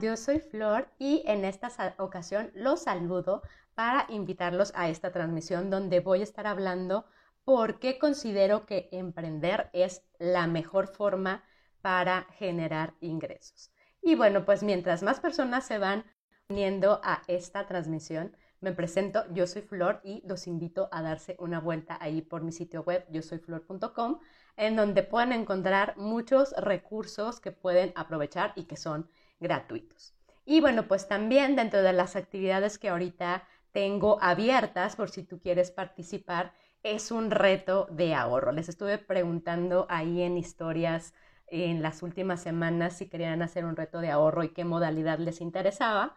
yo 0.00 0.16
soy 0.16 0.40
Flor 0.40 0.88
y 0.98 1.22
en 1.26 1.44
esta 1.44 1.70
ocasión 1.98 2.50
los 2.54 2.82
saludo 2.82 3.42
para 3.74 4.06
invitarlos 4.08 4.72
a 4.74 4.88
esta 4.88 5.12
transmisión 5.12 5.70
donde 5.70 6.00
voy 6.00 6.20
a 6.20 6.24
estar 6.24 6.46
hablando 6.46 7.06
por 7.44 7.78
qué 7.78 7.98
considero 7.98 8.66
que 8.66 8.88
emprender 8.92 9.70
es 9.72 10.02
la 10.18 10.46
mejor 10.46 10.88
forma 10.88 11.44
para 11.80 12.26
generar 12.38 12.94
ingresos. 13.00 13.70
Y 14.02 14.14
bueno, 14.14 14.44
pues 14.44 14.62
mientras 14.62 15.02
más 15.02 15.20
personas 15.20 15.66
se 15.66 15.78
van 15.78 16.04
uniendo 16.48 17.00
a 17.02 17.22
esta 17.26 17.66
transmisión, 17.66 18.36
me 18.60 18.72
presento, 18.72 19.24
yo 19.32 19.46
soy 19.46 19.62
Flor 19.62 20.00
y 20.02 20.22
los 20.26 20.46
invito 20.46 20.88
a 20.90 21.02
darse 21.02 21.36
una 21.38 21.60
vuelta 21.60 21.96
ahí 22.00 22.22
por 22.22 22.42
mi 22.42 22.50
sitio 22.50 22.82
web, 22.82 23.06
yo 23.10 23.22
soy 23.22 23.38
flor.com, 23.38 24.18
en 24.56 24.74
donde 24.74 25.04
pueden 25.04 25.32
encontrar 25.32 25.96
muchos 25.96 26.52
recursos 26.56 27.38
que 27.38 27.52
pueden 27.52 27.92
aprovechar 27.94 28.52
y 28.56 28.64
que 28.64 28.76
son 28.76 29.08
gratuitos. 29.40 30.14
Y 30.44 30.60
bueno, 30.60 30.88
pues 30.88 31.08
también 31.08 31.56
dentro 31.56 31.82
de 31.82 31.92
las 31.92 32.16
actividades 32.16 32.78
que 32.78 32.88
ahorita 32.88 33.46
tengo 33.72 34.18
abiertas, 34.22 34.96
por 34.96 35.10
si 35.10 35.22
tú 35.22 35.40
quieres 35.40 35.70
participar, 35.70 36.54
es 36.82 37.10
un 37.10 37.30
reto 37.30 37.86
de 37.90 38.14
ahorro. 38.14 38.52
Les 38.52 38.68
estuve 38.68 38.98
preguntando 38.98 39.86
ahí 39.90 40.22
en 40.22 40.38
historias 40.38 41.12
en 41.48 41.82
las 41.82 42.02
últimas 42.02 42.42
semanas 42.42 42.96
si 42.96 43.08
querían 43.08 43.42
hacer 43.42 43.64
un 43.64 43.76
reto 43.76 44.00
de 44.00 44.10
ahorro 44.10 44.42
y 44.42 44.50
qué 44.50 44.64
modalidad 44.64 45.18
les 45.18 45.40
interesaba. 45.40 46.16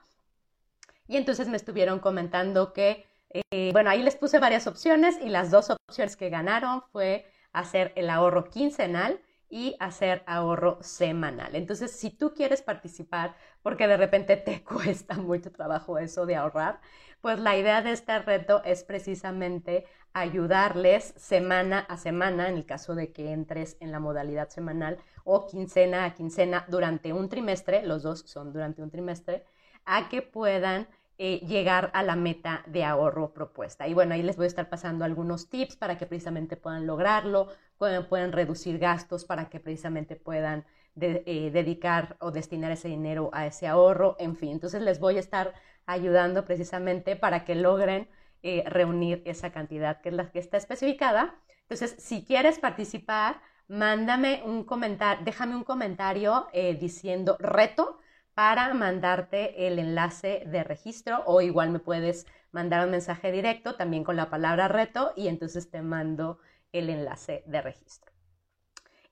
Y 1.08 1.17
entonces 1.17 1.48
me 1.48 1.58
estuvieron 1.58 2.00
comentando 2.00 2.73
que, 2.73 3.06
eh, 3.30 3.72
bueno, 3.73 3.90
ahí 3.90 4.02
les 4.02 4.16
puse 4.16 4.40
varias 4.40 4.67
opciones 4.67 5.17
y 5.22 5.30
las 5.30 5.52
dos 5.52 5.70
opciones 5.70 6.16
que 6.16 6.30
ganaron 6.30 6.84
fue 6.92 7.26
hacer 7.53 7.92
el 7.95 8.09
ahorro 8.09 8.45
quincenal 8.45 9.20
y 9.52 9.76
hacer 9.80 10.23
ahorro 10.26 10.80
semanal. 10.82 11.55
Entonces, 11.55 11.92
si 11.92 12.09
tú 12.09 12.34
quieres 12.34 12.62
participar, 12.62 13.36
porque 13.62 13.86
de 13.86 13.98
repente 13.98 14.38
te 14.38 14.64
cuesta 14.66 15.16
mucho 15.16 15.52
trabajo 15.52 16.00
eso 16.00 16.26
de 16.26 16.36
ahorrar, 16.36 16.80
pues 17.20 17.40
la 17.40 17.58
idea 17.58 17.81
de 17.84 17.92
este 17.92 18.17
reto 18.20 18.64
es 18.64 18.84
precisamente 18.84 19.86
ayudarles 20.14 21.14
semana 21.17 21.80
a 21.80 21.98
semana, 21.98 22.50
en 22.50 22.56
el 22.56 22.66
caso 22.66 22.95
de 22.95 23.12
que 23.12 23.31
entres 23.31 23.78
en 23.80 23.92
la 23.92 24.00
modalidad 24.00 24.50
semanal 24.50 24.98
o 25.23 25.45
quincena 25.45 26.06
a 26.06 26.16
quincena 26.16 26.66
durante 26.70 27.14
un 27.14 27.30
trimestre, 27.30 27.84
los 27.86 28.03
dos 28.03 28.22
son 28.22 28.53
durante 28.53 28.81
un 28.81 28.90
trimestre, 28.90 29.45
a 29.86 30.09
que 30.09 30.22
puedan 30.22 30.88
eh, 31.23 31.39
llegar 31.45 31.91
a 31.94 32.02
la 32.02 32.16
meta 32.16 32.64
de 32.66 32.83
ahorro 32.83 33.31
propuesta. 33.31 33.88
Y 33.88 33.94
bueno, 33.94 34.16
ahí 34.16 34.23
les 34.23 34.38
voy 34.38 34.45
a 34.45 34.47
estar 34.47 34.69
pasando 34.69 35.05
algunos 35.05 35.52
tips 35.52 35.75
para 35.75 35.95
que 35.95 36.08
precisamente 36.08 36.58
puedan 36.58 36.88
lograrlo, 36.88 37.47
pueden, 37.78 38.31
reducir 38.31 38.80
gastos 38.80 39.23
para 39.23 39.47
que 39.47 39.59
precisamente 39.59 40.16
puedan 40.16 40.66
eh, 41.00 41.52
dedicar 41.53 42.17
o 42.22 42.31
destinar 42.31 42.72
ese 42.72 42.88
dinero 42.88 43.30
a 43.33 43.45
ese 43.45 43.67
ahorro, 43.67 44.16
en 44.17 44.36
fin. 44.36 44.50
Entonces 44.50 44.81
les 44.81 45.00
voy 45.00 45.17
a 45.17 45.19
estar 45.19 45.53
ayudando 45.86 46.44
precisamente 46.44 47.16
para 47.16 47.45
que 47.45 47.53
logren 47.53 48.09
eh, 48.41 48.63
reunir 48.66 49.22
esa 49.25 49.52
cantidad 49.52 50.02
que 50.02 50.09
es 50.09 50.16
la 50.16 50.31
que 50.31 50.39
está 50.39 50.58
especificada. 50.58 51.35
Entonces, 51.61 51.97
si 52.00 52.25
quieres 52.25 52.58
participar, 52.58 53.41
mándame 53.67 54.41
un 54.44 54.63
comentario, 54.63 55.23
déjame 55.23 55.56
un 55.56 55.66
comentario 55.66 56.47
diciendo 56.80 57.38
reto 57.39 58.00
para 58.34 58.74
mandarte 58.74 59.68
el 59.68 59.80
enlace 59.80 60.44
de 60.46 60.64
registro 60.64 61.24
o 61.26 61.42
igual 61.42 61.70
me 61.70 61.80
puedes 61.80 62.26
mandar 62.52 62.86
un 62.86 62.92
mensaje 62.92 63.32
directo 63.32 63.76
también 63.76 64.04
con 64.04 64.16
la 64.16 64.30
palabra 64.30 64.68
reto 64.68 65.14
y 65.16 65.28
entonces 65.28 65.70
te 65.70 65.82
mando 65.82 66.40
el 66.72 66.90
enlace 66.90 67.44
de 67.46 67.62
registro. 67.62 68.12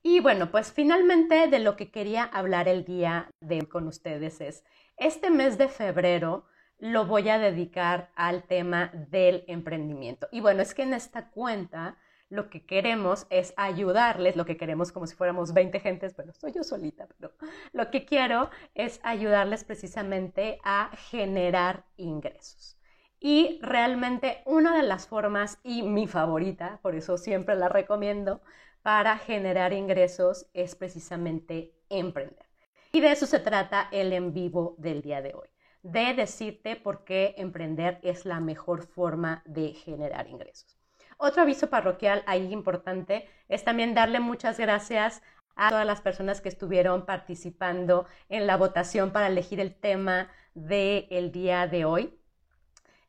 Y 0.01 0.21
bueno, 0.21 0.49
pues 0.49 0.71
finalmente 0.71 1.47
de 1.47 1.59
lo 1.59 1.75
que 1.75 1.91
quería 1.91 2.23
hablar 2.23 2.67
el 2.69 2.85
día 2.85 3.29
de 3.41 3.67
con 3.67 3.87
ustedes 3.87 4.39
es, 4.39 4.63
este 4.97 5.29
mes 5.29 5.57
de 5.57 5.67
febrero 5.67 6.45
lo 6.77 7.05
voy 7.05 7.27
a 7.27 7.37
dedicar 7.37 8.11
al 8.15 8.43
tema 8.43 8.91
del 8.93 9.43
emprendimiento. 9.47 10.29
Y 10.31 10.39
bueno, 10.39 10.61
es 10.61 10.73
que 10.73 10.83
en 10.83 10.93
esta 10.93 11.29
cuenta 11.29 11.97
lo 12.29 12.49
que 12.49 12.65
queremos 12.65 13.25
es 13.29 13.53
ayudarles, 13.57 14.35
lo 14.35 14.45
que 14.45 14.57
queremos 14.57 14.91
como 14.91 15.07
si 15.07 15.15
fuéramos 15.15 15.53
20 15.53 15.79
gentes, 15.79 16.15
bueno, 16.15 16.33
soy 16.33 16.53
yo 16.53 16.63
solita, 16.63 17.07
pero 17.17 17.33
lo 17.73 17.89
que 17.89 18.05
quiero 18.05 18.49
es 18.75 18.99
ayudarles 19.03 19.63
precisamente 19.63 20.59
a 20.63 20.91
generar 21.09 21.85
ingresos. 21.97 22.77
Y 23.19 23.59
realmente 23.61 24.43
una 24.45 24.77
de 24.77 24.83
las 24.83 25.07
formas 25.07 25.59
y 25.63 25.83
mi 25.83 26.07
favorita, 26.07 26.79
por 26.81 26.95
eso 26.95 27.17
siempre 27.17 27.55
la 27.55 27.67
recomiendo, 27.67 28.41
para 28.81 29.17
generar 29.17 29.73
ingresos 29.73 30.49
es 30.53 30.75
precisamente 30.75 31.73
emprender. 31.89 32.45
Y 32.91 33.01
de 33.01 33.11
eso 33.11 33.25
se 33.25 33.39
trata 33.39 33.89
el 33.91 34.13
en 34.13 34.33
vivo 34.33 34.75
del 34.77 35.01
día 35.01 35.21
de 35.21 35.33
hoy, 35.33 35.49
de 35.83 36.13
decirte 36.13 36.75
por 36.75 37.03
qué 37.03 37.35
emprender 37.37 37.99
es 38.03 38.25
la 38.25 38.39
mejor 38.39 38.83
forma 38.83 39.43
de 39.45 39.73
generar 39.73 40.27
ingresos. 40.27 40.78
Otro 41.21 41.41
aviso 41.41 41.69
parroquial 41.69 42.23
ahí 42.27 42.53
importante 42.53 43.27
es 43.49 43.65
también 43.65 43.93
darle 43.93 44.21
muchas 44.21 44.57
gracias 44.57 45.21
a 45.57 45.69
todas 45.69 45.85
las 45.85 45.99
personas 45.99 46.39
que 46.39 46.47
estuvieron 46.47 47.05
participando 47.05 48.05
en 48.29 48.47
la 48.47 48.55
votación 48.55 49.11
para 49.11 49.27
elegir 49.27 49.59
el 49.59 49.75
tema 49.75 50.29
del 50.53 51.33
día 51.33 51.67
de 51.67 51.83
hoy. 51.83 52.18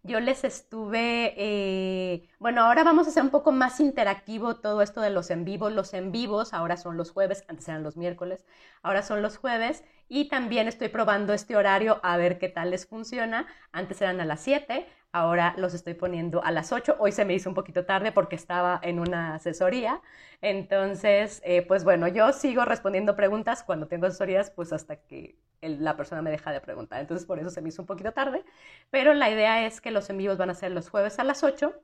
Yo 0.02 0.18
les 0.18 0.44
estuve, 0.44 1.34
eh, 1.36 2.28
bueno, 2.38 2.62
ahora 2.62 2.84
vamos 2.84 3.06
a 3.06 3.10
hacer 3.10 3.22
un 3.22 3.30
poco 3.30 3.52
más 3.52 3.80
interactivo 3.80 4.56
todo 4.56 4.80
esto 4.80 5.02
de 5.02 5.10
los 5.10 5.30
en 5.30 5.44
vivos. 5.44 5.72
Los 5.72 5.92
en 5.92 6.10
vivos 6.10 6.54
ahora 6.54 6.78
son 6.78 6.96
los 6.96 7.10
jueves, 7.10 7.44
antes 7.48 7.68
eran 7.68 7.82
los 7.82 7.96
miércoles, 7.98 8.46
ahora 8.82 9.02
son 9.02 9.20
los 9.20 9.36
jueves. 9.36 9.84
Y 10.08 10.28
también 10.28 10.68
estoy 10.68 10.88
probando 10.88 11.34
este 11.34 11.54
horario 11.54 12.00
a 12.02 12.16
ver 12.16 12.38
qué 12.38 12.48
tal 12.48 12.70
les 12.70 12.86
funciona. 12.86 13.46
Antes 13.72 14.00
eran 14.00 14.20
a 14.20 14.24
las 14.24 14.40
7, 14.40 14.86
Ahora 15.12 15.54
los 15.58 15.74
estoy 15.74 15.94
poniendo 15.94 16.42
a 16.44 16.52
las 16.52 16.72
8. 16.72 16.96
Hoy 17.00 17.10
se 17.12 17.24
me 17.24 17.34
hizo 17.34 17.48
un 17.48 17.54
poquito 17.56 17.84
tarde 17.84 18.12
porque 18.12 18.36
estaba 18.36 18.78
en 18.82 19.00
una 19.00 19.34
asesoría. 19.34 20.00
Entonces, 20.40 21.42
eh, 21.44 21.62
pues 21.62 21.82
bueno, 21.84 22.06
yo 22.08 22.32
sigo 22.32 22.64
respondiendo 22.64 23.16
preguntas 23.16 23.64
cuando 23.64 23.88
tengo 23.88 24.06
asesorías, 24.06 24.50
pues 24.52 24.72
hasta 24.72 24.96
que 24.96 25.36
la 25.62 25.96
persona 25.96 26.22
me 26.22 26.30
deja 26.30 26.52
de 26.52 26.60
preguntar. 26.60 27.00
Entonces, 27.00 27.26
por 27.26 27.38
eso 27.38 27.50
se 27.50 27.62
me 27.62 27.68
hizo 27.68 27.82
un 27.82 27.86
poquito 27.86 28.12
tarde. 28.12 28.44
Pero 28.90 29.14
la 29.14 29.30
idea 29.30 29.66
es 29.66 29.80
que 29.80 29.90
los 29.90 30.10
envíos 30.10 30.38
van 30.38 30.50
a 30.50 30.54
ser 30.54 30.72
los 30.72 30.88
jueves 30.90 31.18
a 31.18 31.24
las 31.24 31.42
8 31.44 31.74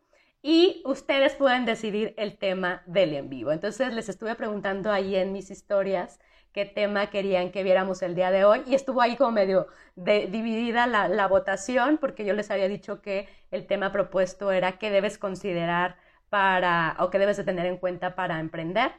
y 0.42 0.82
ustedes 0.84 1.34
pueden 1.34 1.64
decidir 1.64 2.14
el 2.16 2.38
tema 2.38 2.82
del 2.86 3.14
en 3.14 3.28
vivo. 3.28 3.52
Entonces, 3.52 3.92
les 3.92 4.08
estuve 4.08 4.34
preguntando 4.34 4.92
ahí 4.92 5.16
en 5.16 5.32
mis 5.32 5.50
historias 5.50 6.20
qué 6.56 6.64
tema 6.64 7.10
querían 7.10 7.50
que 7.50 7.62
viéramos 7.62 8.00
el 8.00 8.14
día 8.14 8.30
de 8.30 8.46
hoy 8.46 8.62
y 8.66 8.74
estuvo 8.74 9.02
ahí 9.02 9.16
como 9.16 9.32
medio 9.32 9.66
dividida 9.94 10.86
la, 10.86 11.26
votación 11.28 11.98
porque 11.98 12.24
yo 12.24 12.32
les 12.32 12.50
había 12.50 12.66
dicho 12.66 13.02
que 13.02 13.28
el 13.50 13.66
tema 13.66 13.92
propuesto 13.92 14.50
era 14.50 14.78
qué 14.78 14.88
debes 14.90 15.18
considerar 15.18 15.98
para 16.30 16.96
o 16.98 17.10
qué 17.10 17.18
debes 17.18 17.36
de 17.36 17.44
tener 17.44 17.66
en 17.66 17.76
cuenta 17.76 18.14
para 18.14 18.40
emprender 18.40 18.92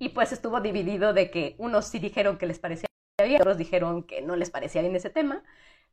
y 0.00 0.08
pues 0.08 0.32
estuvo 0.32 0.60
dividido 0.60 1.12
de 1.12 1.30
que 1.30 1.54
unos 1.58 1.86
sí 1.86 2.00
dijeron 2.00 2.36
que 2.36 2.46
les 2.46 2.58
parecía 2.58 2.89
bien, 3.24 3.40
otros 3.40 3.58
dijeron 3.58 4.02
que 4.02 4.22
no 4.22 4.36
les 4.36 4.50
parecía 4.50 4.82
bien 4.82 4.96
ese 4.96 5.10
tema, 5.10 5.42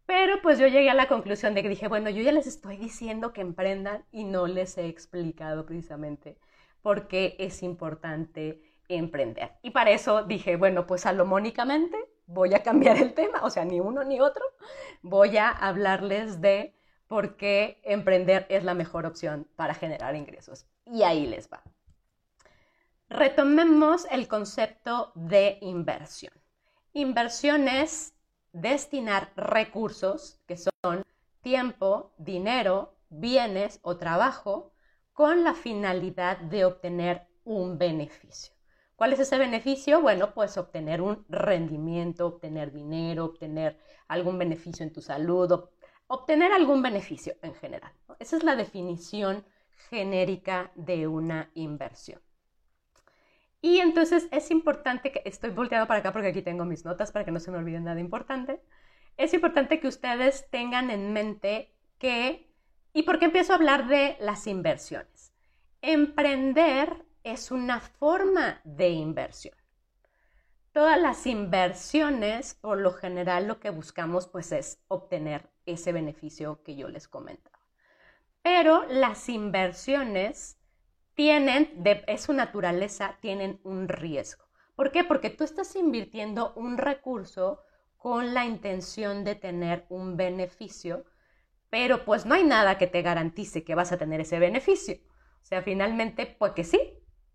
pero 0.05 0.41
pues 0.41 0.57
yo 0.57 0.67
llegué 0.67 0.89
a 0.89 0.93
la 0.93 1.07
conclusión 1.07 1.53
de 1.53 1.61
que 1.61 1.69
dije, 1.69 1.87
bueno, 1.87 2.09
yo 2.09 2.21
ya 2.21 2.31
les 2.31 2.47
estoy 2.47 2.77
diciendo 2.77 3.33
que 3.33 3.41
emprendan 3.41 4.05
y 4.11 4.23
no 4.23 4.47
les 4.47 4.77
he 4.77 4.87
explicado 4.87 5.65
precisamente 5.65 6.37
por 6.81 7.07
qué 7.07 7.35
es 7.39 7.61
importante 7.63 8.61
emprender. 8.87 9.51
Y 9.61 9.71
para 9.71 9.91
eso 9.91 10.23
dije, 10.23 10.55
bueno, 10.55 10.87
pues 10.87 11.01
salomónicamente 11.01 11.97
voy 12.25 12.53
a 12.53 12.63
cambiar 12.63 12.97
el 12.97 13.13
tema, 13.13 13.43
o 13.43 13.49
sea, 13.49 13.65
ni 13.65 13.79
uno 13.79 14.03
ni 14.03 14.21
otro, 14.21 14.43
voy 15.01 15.37
a 15.37 15.49
hablarles 15.49 16.41
de 16.41 16.73
por 17.07 17.37
qué 17.37 17.81
emprender 17.83 18.45
es 18.49 18.63
la 18.63 18.73
mejor 18.73 19.05
opción 19.05 19.47
para 19.55 19.73
generar 19.73 20.15
ingresos. 20.15 20.65
Y 20.85 21.03
ahí 21.03 21.25
les 21.25 21.49
va. 21.51 21.63
Retomemos 23.09 24.05
el 24.11 24.27
concepto 24.27 25.11
de 25.15 25.57
inversión. 25.61 26.33
Inversión 26.97 27.67
es 27.67 28.15
destinar 28.53 29.31
recursos, 29.35 30.39
que 30.47 30.57
son 30.57 31.05
tiempo, 31.43 32.15
dinero, 32.17 32.95
bienes 33.09 33.79
o 33.83 33.97
trabajo, 33.97 34.73
con 35.13 35.43
la 35.43 35.53
finalidad 35.53 36.39
de 36.39 36.65
obtener 36.65 37.27
un 37.43 37.77
beneficio. 37.77 38.55
¿Cuál 38.95 39.13
es 39.13 39.19
ese 39.19 39.37
beneficio? 39.37 40.01
Bueno, 40.01 40.33
pues 40.33 40.57
obtener 40.57 41.03
un 41.03 41.23
rendimiento, 41.29 42.25
obtener 42.25 42.71
dinero, 42.71 43.25
obtener 43.25 43.77
algún 44.07 44.39
beneficio 44.39 44.83
en 44.83 44.91
tu 44.91 45.01
salud, 45.01 45.65
obtener 46.07 46.51
algún 46.51 46.81
beneficio 46.81 47.35
en 47.43 47.53
general. 47.53 47.93
Esa 48.17 48.37
es 48.37 48.43
la 48.43 48.55
definición 48.55 49.45
genérica 49.91 50.71
de 50.73 51.07
una 51.07 51.51
inversión. 51.53 52.26
Y 53.67 53.81
entonces 53.81 54.29
es 54.31 54.49
importante 54.49 55.11
que 55.11 55.21
estoy 55.25 55.49
volteando 55.49 55.87
para 55.87 55.99
acá 55.99 56.13
porque 56.13 56.29
aquí 56.29 56.41
tengo 56.41 56.63
mis 56.63 56.85
notas 56.85 57.11
para 57.11 57.25
que 57.25 57.31
no 57.31 57.41
se 57.41 57.51
me 57.51 57.57
olvide 57.57 57.81
nada 57.81 57.99
importante. 57.99 58.61
Es 59.17 59.33
importante 59.33 59.81
que 59.81 59.89
ustedes 59.89 60.49
tengan 60.49 60.89
en 60.89 61.11
mente 61.11 61.75
que, 61.97 62.49
¿y 62.93 63.03
por 63.03 63.19
qué 63.19 63.25
empiezo 63.25 63.51
a 63.51 63.57
hablar 63.57 63.87
de 63.89 64.15
las 64.21 64.47
inversiones? 64.47 65.33
Emprender 65.81 67.05
es 67.23 67.51
una 67.51 67.81
forma 67.81 68.61
de 68.63 68.89
inversión. 68.91 69.55
todas 70.71 70.99
las 71.01 71.25
inversiones, 71.25 72.53
por 72.55 72.77
lo 72.77 72.91
general 72.93 73.47
lo 73.47 73.59
que 73.59 73.71
buscamos 73.71 74.27
pues 74.27 74.51
es 74.51 74.79
obtener 74.87 75.49
ese 75.65 75.91
beneficio 75.91 76.61
que 76.63 76.75
yo 76.75 76.87
les 76.87 77.07
comentaba. 77.07 77.59
Pero 78.41 78.85
las 78.87 79.27
inversiones 79.29 80.56
tienen, 81.17 81.71
de, 81.83 82.03
es 82.05 82.21
su 82.21 82.33
naturaleza, 82.33 83.17
tienen 83.21 83.59
un 83.63 83.89
riesgo. 83.89 84.45
¿Por 84.75 84.91
qué? 84.91 85.03
Porque 85.03 85.31
tú 85.31 85.43
estás 85.43 85.75
invirtiendo 85.75 86.53
un 86.53 86.77
recurso 86.77 87.63
con 87.97 88.35
la 88.35 88.45
intención 88.45 89.23
de 89.23 89.33
tener 89.33 89.87
un 89.89 90.15
beneficio, 90.15 91.05
pero 91.71 92.05
pues 92.05 92.27
no 92.27 92.35
hay 92.35 92.43
nada 92.43 92.77
que 92.77 92.85
te 92.85 93.01
garantice 93.01 93.63
que 93.63 93.73
vas 93.73 93.91
a 93.91 93.97
tener 93.97 94.21
ese 94.21 94.37
beneficio. 94.37 94.99
O 95.41 95.45
sea, 95.45 95.63
finalmente, 95.63 96.27
pues 96.37 96.51
que 96.51 96.63
sí, 96.63 96.79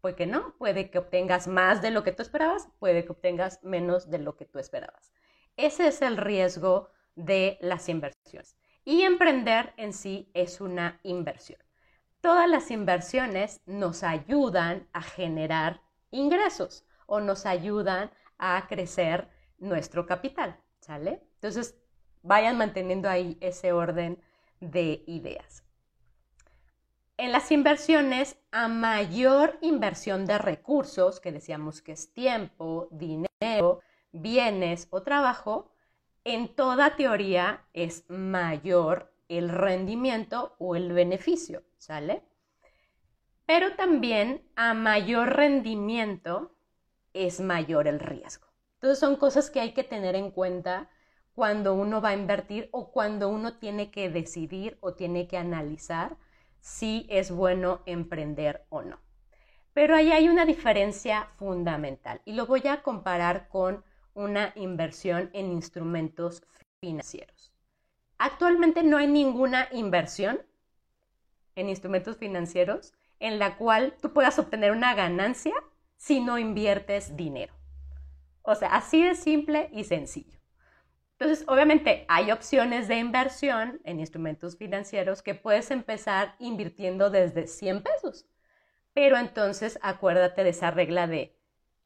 puede 0.01 0.15
que 0.15 0.27
no, 0.27 0.57
puede 0.59 0.89
que 0.89 0.99
obtengas 0.99 1.49
más 1.49 1.83
de 1.83 1.91
lo 1.91 2.05
que 2.05 2.13
tú 2.13 2.23
esperabas, 2.23 2.69
puede 2.79 3.05
que 3.05 3.11
obtengas 3.11 3.65
menos 3.65 4.11
de 4.11 4.21
lo 4.21 4.37
que 4.37 4.45
tú 4.45 4.61
esperabas. 4.61 5.13
Ese 5.57 5.89
es 5.89 6.03
el 6.03 6.19
riesgo 6.19 6.89
de 7.17 7.59
las 7.61 7.89
inversiones. 7.89 8.57
Y 8.85 9.03
emprender 9.03 9.73
en 9.77 9.93
sí 9.93 10.31
es 10.35 10.61
una 10.61 11.01
inversión. 11.03 11.62
Todas 12.23 12.49
las 12.49 12.71
inversiones 12.71 13.61
nos 13.67 14.05
ayudan 14.05 14.89
a 14.93 15.03
generar 15.03 15.83
ingresos 16.13 16.87
o 17.07 17.19
nos 17.19 17.47
ayudan 17.47 18.13
a 18.39 18.65
crecer 18.69 19.29
nuestro 19.59 20.07
capital, 20.07 20.57
¿sale? 20.79 21.21
Entonces, 21.35 21.75
vayan 22.23 22.57
manteniendo 22.57 23.09
ahí 23.09 23.37
ese 23.41 23.73
orden 23.73 24.23
de 24.61 25.03
ideas. 25.09 25.65
En 27.17 27.33
las 27.33 27.51
inversiones, 27.51 28.39
a 28.53 28.69
mayor 28.69 29.59
inversión 29.61 30.25
de 30.25 30.39
recursos, 30.39 31.19
que 31.19 31.33
decíamos 31.33 31.83
que 31.83 31.91
es 31.91 32.13
tiempo, 32.13 32.87
dinero, 32.93 33.81
bienes 34.13 34.87
o 34.91 35.03
trabajo, 35.03 35.73
en 36.23 36.55
toda 36.55 36.95
teoría 36.95 37.65
es 37.73 38.05
mayor 38.09 39.12
el 39.39 39.49
rendimiento 39.49 40.55
o 40.59 40.77
el 40.77 40.93
beneficio, 40.93 41.63
¿sale? 41.79 42.23
Pero 43.47 43.75
también 43.77 44.43
a 44.57 44.75
mayor 44.75 45.37
rendimiento 45.37 46.55
es 47.13 47.41
mayor 47.41 47.89
el 47.89 47.99
riesgo. 47.99 48.49
Entonces 48.75 48.99
son 48.99 49.17
cosas 49.17 49.51
que 49.51 49.61
hay 49.61 49.73
que 49.73 49.85
tener 49.85 50.15
en 50.17 50.31
cuenta 50.31 50.91
cuando 51.35 51.75
uno 51.75 52.01
va 52.01 52.11
a 52.11 52.15
invertir 52.15 52.69
o 52.73 52.93
cuando 52.93 53.29
uno 53.29 53.59
tiene 53.59 53.91
que 53.91 54.11
decidir 54.11 54.77
o 54.81 54.95
tiene 54.95 55.29
que 55.29 55.39
analizar 55.39 56.17
si 56.61 57.07
es 57.09 57.31
bueno 57.31 57.83
emprender 57.87 58.67
o 58.69 58.83
no. 58.83 59.01
Pero 59.73 59.97
ahí 59.97 60.13
hay 60.13 60.29
una 60.29 60.45
diferencia 60.45 61.31
fundamental 61.37 62.21
y 62.25 62.35
lo 62.35 62.47
voy 62.47 62.67
a 62.69 62.83
comparar 62.83 63.49
con 63.49 63.83
una 64.15 64.53
inversión 64.57 65.31
en 65.33 65.51
instrumentos 65.51 66.43
financieros. 66.81 67.52
Actualmente 68.25 68.85
no 68.85 68.99
hay 68.99 69.09
ninguna 69.09 69.67
inversión 69.73 70.41
en 71.57 71.69
instrumentos 71.69 72.19
financieros 72.19 72.93
en 73.19 73.41
la 73.41 73.57
cual 73.57 73.97
tú 74.01 74.13
puedas 74.13 74.39
obtener 74.39 74.71
una 74.71 74.95
ganancia 74.95 75.53
si 75.97 76.21
no 76.21 76.39
inviertes 76.39 77.17
dinero. 77.17 77.53
O 78.43 78.55
sea, 78.55 78.77
así 78.77 79.03
de 79.03 79.17
simple 79.17 79.71
y 79.73 79.83
sencillo. 79.83 80.39
Entonces, 81.19 81.45
obviamente 81.49 82.05
hay 82.07 82.31
opciones 82.31 82.87
de 82.87 82.99
inversión 82.99 83.81
en 83.83 83.99
instrumentos 83.99 84.57
financieros 84.57 85.21
que 85.21 85.35
puedes 85.35 85.73
empezar 85.73 86.37
invirtiendo 86.39 87.11
desde 87.11 87.49
100 87.49 87.83
pesos. 87.83 88.29
Pero 88.95 89.17
entonces 89.17 89.81
acuérdate 89.83 90.45
de 90.45 90.51
esa 90.51 90.71
regla 90.71 91.09
de 91.09 91.37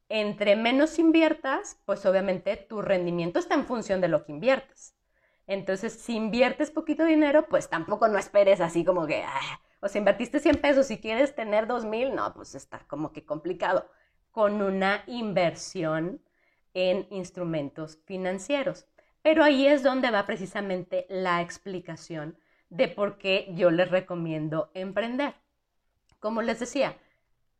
entre 0.07 0.55
menos 0.55 0.99
inviertas, 0.99 1.81
pues 1.85 2.05
obviamente 2.05 2.57
tu 2.57 2.83
rendimiento 2.83 3.39
está 3.39 3.55
en 3.55 3.65
función 3.65 4.01
de 4.01 4.07
lo 4.09 4.23
que 4.23 4.33
inviertes. 4.33 4.96
Entonces, 5.47 5.93
si 5.93 6.15
inviertes 6.15 6.71
poquito 6.71 7.05
dinero, 7.05 7.47
pues 7.47 7.69
tampoco 7.69 8.07
no 8.09 8.19
esperes 8.19 8.59
así 8.59 8.83
como 8.83 9.07
que, 9.07 9.23
ah, 9.23 9.59
o 9.79 9.87
sea, 9.87 9.99
invertiste 9.99 10.39
100 10.39 10.57
pesos 10.57 10.91
y 10.91 10.99
quieres 10.99 11.35
tener 11.35 11.67
2000, 11.67 12.13
no, 12.13 12.33
pues 12.33 12.53
está 12.53 12.79
como 12.87 13.13
que 13.13 13.25
complicado. 13.25 13.89
Con 14.31 14.61
una 14.61 15.03
inversión 15.07 16.21
en 16.73 17.07
instrumentos 17.09 17.97
financieros. 18.05 18.85
Pero 19.21 19.43
ahí 19.43 19.67
es 19.67 19.83
donde 19.83 20.11
va 20.11 20.25
precisamente 20.25 21.05
la 21.09 21.41
explicación 21.41 22.37
de 22.69 22.87
por 22.87 23.17
qué 23.17 23.47
yo 23.55 23.71
les 23.71 23.89
recomiendo 23.89 24.69
emprender. 24.73 25.33
Como 26.19 26.41
les 26.41 26.59
decía, 26.59 26.97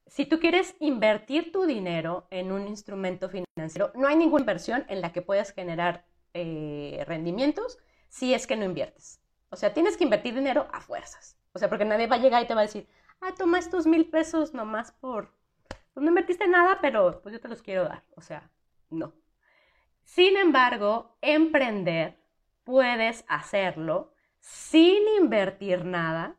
si 0.05 0.25
tú 0.25 0.39
quieres 0.39 0.75
invertir 0.79 1.51
tu 1.51 1.65
dinero 1.65 2.27
en 2.29 2.51
un 2.51 2.67
instrumento 2.67 3.29
financiero, 3.29 3.91
no 3.95 4.07
hay 4.07 4.15
ninguna 4.15 4.41
inversión 4.41 4.85
en 4.87 5.01
la 5.01 5.11
que 5.11 5.21
puedas 5.21 5.51
generar 5.51 6.05
eh, 6.37 7.03
rendimientos 7.05 7.79
si 8.09 8.33
es 8.33 8.47
que 8.47 8.55
no 8.55 8.65
inviertes. 8.65 9.21
O 9.49 9.55
sea, 9.55 9.73
tienes 9.73 9.97
que 9.97 10.03
invertir 10.03 10.35
dinero 10.35 10.67
a 10.71 10.81
fuerzas. 10.81 11.37
O 11.53 11.59
sea, 11.59 11.69
porque 11.69 11.85
nadie 11.85 12.07
va 12.07 12.17
a 12.17 12.19
llegar 12.19 12.43
y 12.43 12.47
te 12.47 12.53
va 12.53 12.61
a 12.61 12.65
decir, 12.65 12.87
ah, 13.21 13.33
toma 13.37 13.59
estos 13.59 13.87
mil 13.87 14.09
pesos 14.09 14.53
nomás 14.53 14.91
por... 14.91 15.33
Pues 15.93 16.03
no 16.03 16.09
invertiste 16.09 16.47
nada, 16.47 16.77
pero 16.81 17.21
pues 17.21 17.33
yo 17.33 17.41
te 17.41 17.47
los 17.47 17.63
quiero 17.63 17.83
dar. 17.85 18.03
O 18.15 18.21
sea, 18.21 18.51
no. 18.89 19.13
Sin 20.03 20.37
embargo, 20.37 21.17
emprender 21.21 22.19
puedes 22.63 23.25
hacerlo 23.27 24.13
sin 24.39 25.01
invertir 25.19 25.85
nada 25.85 26.35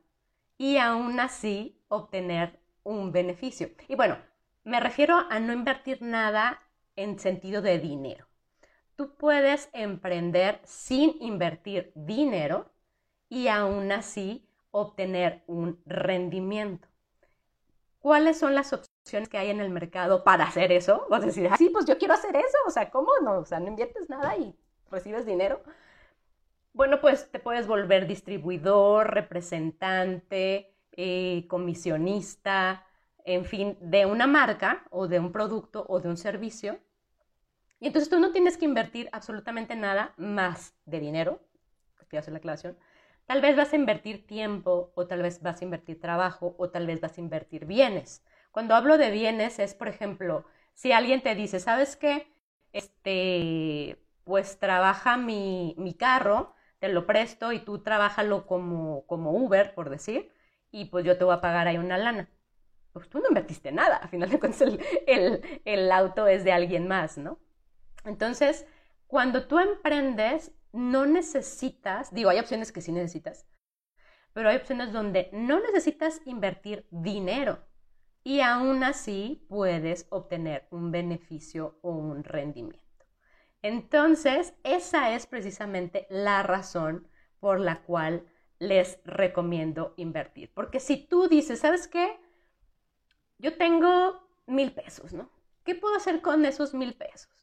y 0.56 0.77
aún 0.77 1.19
así 1.19 1.83
obtener 1.89 2.61
un 2.85 3.12
beneficio. 3.12 3.71
Y 3.89 3.97
bueno, 3.97 4.19
me 4.65 4.81
refiero 4.81 5.27
a 5.31 5.41
no 5.41 5.53
invertir 5.53 6.03
nada 6.03 6.62
en 6.97 7.19
sentido 7.19 7.62
de 7.62 7.79
dinero. 7.79 8.28
Tú 8.99 9.15
puedes 9.15 9.71
emprender 9.75 10.61
sin 10.65 11.15
invertir 11.23 11.93
dinero 11.95 12.69
y 13.29 13.47
aún 13.47 13.93
así 13.93 14.45
obtener 14.73 15.45
un 15.47 15.81
rendimiento. 15.87 16.89
¿Cuáles 18.00 18.41
son 18.41 18.56
las 18.56 18.73
opciones 18.73 19.29
que 19.29 19.39
hay 19.39 19.50
en 19.50 19.61
el 19.61 19.71
mercado 19.71 20.25
para 20.25 20.47
hacer 20.49 20.73
eso? 20.73 21.06
Vas 21.09 21.23
a 21.23 21.27
decir, 21.27 21.49
ah, 21.49 21.56
sí, 21.56 21.71
pues 21.71 21.85
yo 21.85 21.97
quiero 21.97 22.15
hacer 22.15 22.35
eso, 22.35 22.59
o 22.67 22.71
sea, 22.71 22.91
¿cómo 22.91 23.12
no? 23.23 23.39
O 23.39 23.45
sea, 23.45 23.61
no 23.61 23.69
inviertes 23.69 24.11
nada 24.11 24.37
y 24.37 24.53
recibes 24.91 25.25
dinero. 25.25 25.62
Bueno, 26.73 27.01
pues 27.01 27.31
te 27.31 27.39
puedes 27.39 27.69
volver 27.69 28.09
distribuidor, 28.09 29.15
representante, 29.15 30.75
eh, 30.91 31.47
comisionista, 31.47 32.85
en 33.25 33.44
fin, 33.44 33.79
de 33.81 34.06
una 34.06 34.27
marca 34.27 34.83
o 34.91 35.06
de 35.06 35.21
un 35.21 35.31
producto 35.31 35.87
o 35.89 36.01
de 36.01 36.09
un 36.09 36.17
servicio. 36.17 36.81
Y 37.81 37.87
entonces 37.87 38.11
tú 38.11 38.19
no 38.19 38.33
tienes 38.33 38.57
que 38.57 38.65
invertir 38.65 39.09
absolutamente 39.13 39.77
nada 39.77 40.15
más 40.17 40.75
de 40.85 41.01
dinero, 41.01 41.41
estoy 42.01 42.19
haciendo 42.19 42.37
la 42.37 42.39
aclaración. 42.39 42.79
Tal 43.27 43.41
vez 43.41 43.56
vas 43.56 43.73
a 43.73 43.77
invertir 43.77 44.27
tiempo 44.27 44.93
o 44.94 45.06
tal 45.06 45.23
vez 45.23 45.43
vas 45.43 45.61
a 45.61 45.65
invertir 45.65 46.01
trabajo 46.01 46.55
o 46.58 46.70
tal 46.70 46.87
vez 46.87 47.01
vas 47.01 47.19
a 47.19 47.20
invertir 47.20 47.67
bienes. 47.67 48.25
Cuando 48.51 48.75
hablo 48.75 48.99
de 48.99 49.11
bienes 49.11 49.58
es, 49.58 49.75
por 49.75 49.89
ejemplo, 49.89 50.47
si 50.75 50.93
alguien 50.93 51.23
te 51.23 51.35
dice, 51.35 51.61
¿sabes 51.61 51.97
qué? 51.97 52.32
Este, 52.73 54.03
pues 54.25 54.58
trabaja 54.58 55.17
mi, 55.17 55.75
mi 55.79 55.94
carro, 55.94 56.55
te 56.79 56.89
lo 56.89 57.06
presto 57.06 57.53
y 57.53 57.61
tú 57.61 57.82
trabájalo 57.82 58.47
como, 58.47 59.05
como 59.06 59.32
Uber, 59.32 59.75
por 59.75 59.91
decir 59.91 60.32
y 60.70 60.87
pues 60.87 61.05
yo 61.05 61.17
te 61.17 61.25
voy 61.25 61.35
a 61.35 61.41
pagar 61.41 61.69
ahí 61.69 61.79
una 61.79 61.99
lana. 61.99 62.29
Pues 62.93 63.08
tú 63.08 63.19
no 63.20 63.29
invertiste 63.29 63.73
nada, 63.73 63.97
al 63.97 64.08
final 64.08 64.31
de 64.31 64.41
cuentas 64.41 64.63
el, 65.06 65.93
auto 65.93 66.27
es 66.27 66.44
de 66.44 66.53
alguien 66.53 66.89
más, 66.89 67.19
¿no? 67.19 67.39
Entonces, 68.08 68.67
cuando 69.06 69.46
tú 69.46 69.58
emprendes, 69.58 70.53
no 70.72 71.06
necesitas, 71.06 72.12
digo, 72.12 72.31
hay 72.31 72.38
opciones 72.38 72.72
que 72.72 72.81
sí 72.81 72.93
necesitas, 72.93 73.46
pero 74.32 74.48
hay 74.48 74.56
opciones 74.56 74.93
donde 74.93 75.31
no 75.32 75.60
necesitas 75.60 76.20
invertir 76.24 76.86
dinero 76.91 77.65
y 78.24 78.41
aún 78.41 78.84
así 78.84 79.46
puedes 79.48 80.06
obtener 80.10 80.67
un 80.70 80.91
beneficio 80.91 81.79
o 81.82 81.93
un 81.93 82.24
rendimiento. 82.24 83.06
Entonces, 83.62 84.55
esa 84.65 85.15
es 85.15 85.27
precisamente 85.27 86.06
la 86.10 86.43
razón 86.43 87.08
por 87.41 87.60
la 87.60 87.82
cual 87.82 88.27
les 88.58 89.00
recomiendo 89.05 89.94
invertir. 89.96 90.53
Porque 90.55 90.81
si 90.81 90.96
tú 90.96 91.29
dices, 91.29 91.60
¿sabes 91.60 91.88
qué? 91.88 92.19
Yo 93.38 93.56
tengo 93.56 94.29
mil 94.46 94.72
pesos, 94.72 95.12
¿no? 95.12 95.31
¿Qué 95.65 95.74
puedo 95.74 95.96
hacer 95.96 96.20
con 96.20 96.44
esos 96.44 96.74
mil 96.74 96.94
pesos? 96.94 97.38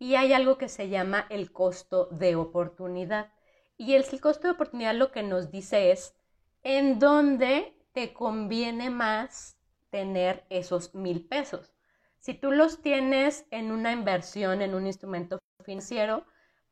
Y 0.00 0.14
hay 0.14 0.32
algo 0.32 0.56
que 0.56 0.70
se 0.70 0.88
llama 0.88 1.26
el 1.28 1.52
costo 1.52 2.08
de 2.10 2.34
oportunidad. 2.34 3.30
Y 3.76 3.94
el, 3.94 4.04
costo 4.18 4.48
de 4.48 4.54
oportunidad 4.54 4.94
lo 4.94 5.12
que 5.12 5.22
nos 5.22 5.50
dice 5.50 5.92
es 5.92 6.16
en 6.62 6.98
dónde 6.98 7.76
te 7.92 8.14
conviene 8.14 8.88
más 8.88 9.58
tener 9.90 10.46
esos 10.48 10.94
mil 10.94 11.28
pesos. 11.28 11.74
Si 12.18 12.32
tú 12.32 12.50
los 12.50 12.80
tienes 12.80 13.46
en 13.50 13.70
una 13.72 13.92
inversión, 13.92 14.62
en 14.62 14.74
un 14.74 14.86
instrumento 14.86 15.38
financiero, 15.64 16.24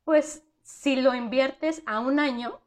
pues 0.04 0.42
si 0.62 0.96
lo 0.96 1.14
inviertes 1.14 1.82
a 1.84 2.00
un 2.00 2.20
año, 2.20 2.62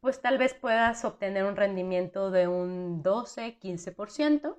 pues 0.00 0.22
tal 0.22 0.38
vez 0.38 0.54
puedas 0.54 1.04
obtener 1.04 1.44
un 1.44 1.56
rendimiento 1.56 2.30
de 2.30 2.48
un 2.48 3.02
12, 3.02 3.58
15%. 3.60 4.56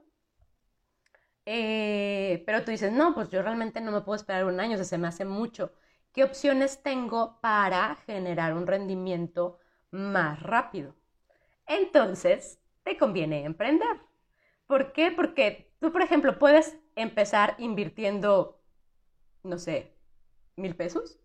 Eh, 1.46 2.44
pero 2.46 2.64
tú 2.64 2.72
dices, 2.72 2.92
no, 2.92 3.14
pues 3.16 3.30
yo 3.30 3.42
realmente 3.42 3.82
no 3.82 3.92
me 3.92 4.02
puedo 4.02 4.16
esperar 4.16 4.46
un 4.46 4.60
año, 4.60 4.80
o 4.80 4.84
se 4.84 4.98
me 4.98 5.08
hace 5.08 5.26
mucho. 5.26 5.74
¿Qué 6.14 6.24
opciones 6.24 6.84
tengo 6.84 7.40
para 7.42 7.96
generar 8.06 8.54
un 8.54 8.68
rendimiento 8.68 9.60
más 9.92 10.42
rápido? 10.42 10.96
Entonces, 11.68 12.60
te 12.84 12.98
conviene 12.98 13.46
emprender. 13.46 14.02
¿Por 14.68 14.94
qué? 14.94 15.12
Porque 15.12 15.74
tú, 15.80 15.92
por 15.92 16.02
ejemplo, 16.04 16.40
puedes 16.40 16.78
empezar 16.96 17.56
invirtiendo, 17.60 18.62
no 19.44 19.60
sé, 19.60 19.96
mil 20.58 20.76
pesos, 20.76 21.20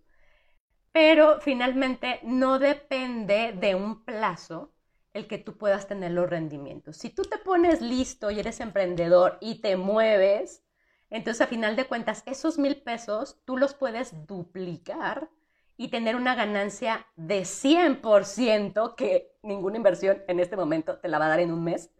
pero 0.92 1.40
finalmente 1.40 2.20
no 2.24 2.58
depende 2.58 3.52
de 3.52 3.74
un 3.74 4.04
plazo 4.04 4.72
el 5.16 5.26
que 5.26 5.38
tú 5.38 5.56
puedas 5.56 5.88
tener 5.88 6.12
los 6.12 6.28
rendimientos. 6.28 6.98
Si 6.98 7.10
tú 7.10 7.22
te 7.22 7.38
pones 7.38 7.80
listo 7.80 8.30
y 8.30 8.38
eres 8.38 8.60
emprendedor 8.60 9.38
y 9.40 9.60
te 9.60 9.76
mueves, 9.76 10.62
entonces 11.10 11.40
a 11.40 11.46
final 11.46 11.74
de 11.74 11.86
cuentas 11.86 12.22
esos 12.26 12.58
mil 12.58 12.82
pesos 12.82 13.40
tú 13.44 13.56
los 13.56 13.74
puedes 13.74 14.26
duplicar 14.26 15.30
y 15.78 15.88
tener 15.88 16.16
una 16.16 16.34
ganancia 16.34 17.06
de 17.16 17.44
100% 17.44 18.94
que 18.94 19.32
ninguna 19.42 19.76
inversión 19.76 20.22
en 20.28 20.40
este 20.40 20.56
momento 20.56 20.98
te 20.98 21.08
la 21.08 21.18
va 21.18 21.26
a 21.26 21.30
dar 21.30 21.40
en 21.40 21.52
un 21.52 21.64
mes. 21.64 21.90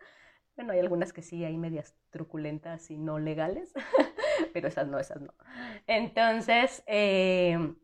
Bueno, 0.54 0.72
hay 0.72 0.80
algunas 0.80 1.12
que 1.12 1.22
sí, 1.22 1.44
hay 1.44 1.56
medias 1.56 1.94
truculentas 2.10 2.90
y 2.90 2.98
no 2.98 3.18
legales, 3.18 3.72
pero 4.52 4.68
esas 4.68 4.88
no, 4.88 4.98
esas 4.98 5.20
no. 5.20 5.32
Entonces, 5.86 6.82
eh, 6.86 7.74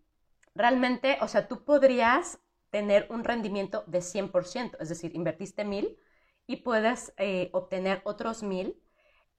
realmente, 0.54 1.18
o 1.20 1.28
sea, 1.28 1.48
tú 1.48 1.64
podrías 1.64 2.38
tener 2.72 3.06
un 3.10 3.22
rendimiento 3.22 3.84
de 3.86 4.00
100%, 4.00 4.78
es 4.80 4.88
decir, 4.88 5.14
invertiste 5.14 5.64
mil 5.64 5.98
y 6.48 6.56
puedes 6.56 7.14
eh, 7.18 7.50
obtener 7.52 8.00
otros 8.04 8.42
mil 8.42 8.82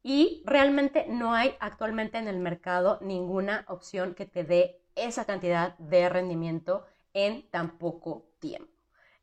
y 0.03 0.43
realmente 0.45 1.07
no 1.09 1.33
hay 1.33 1.55
actualmente 1.59 2.19
en 2.19 2.27
el 2.27 2.39
mercado 2.39 2.99
ninguna 3.01 3.65
opción 3.67 4.13
que 4.13 4.25
te 4.27 4.43
dé 4.43 4.81
esa 4.95 5.25
cantidad 5.25 5.77
de 5.79 6.09
rendimiento 6.09 6.85
en 7.13 7.49
tan 7.49 7.77
poco 7.79 8.27
tiempo. 8.39 8.71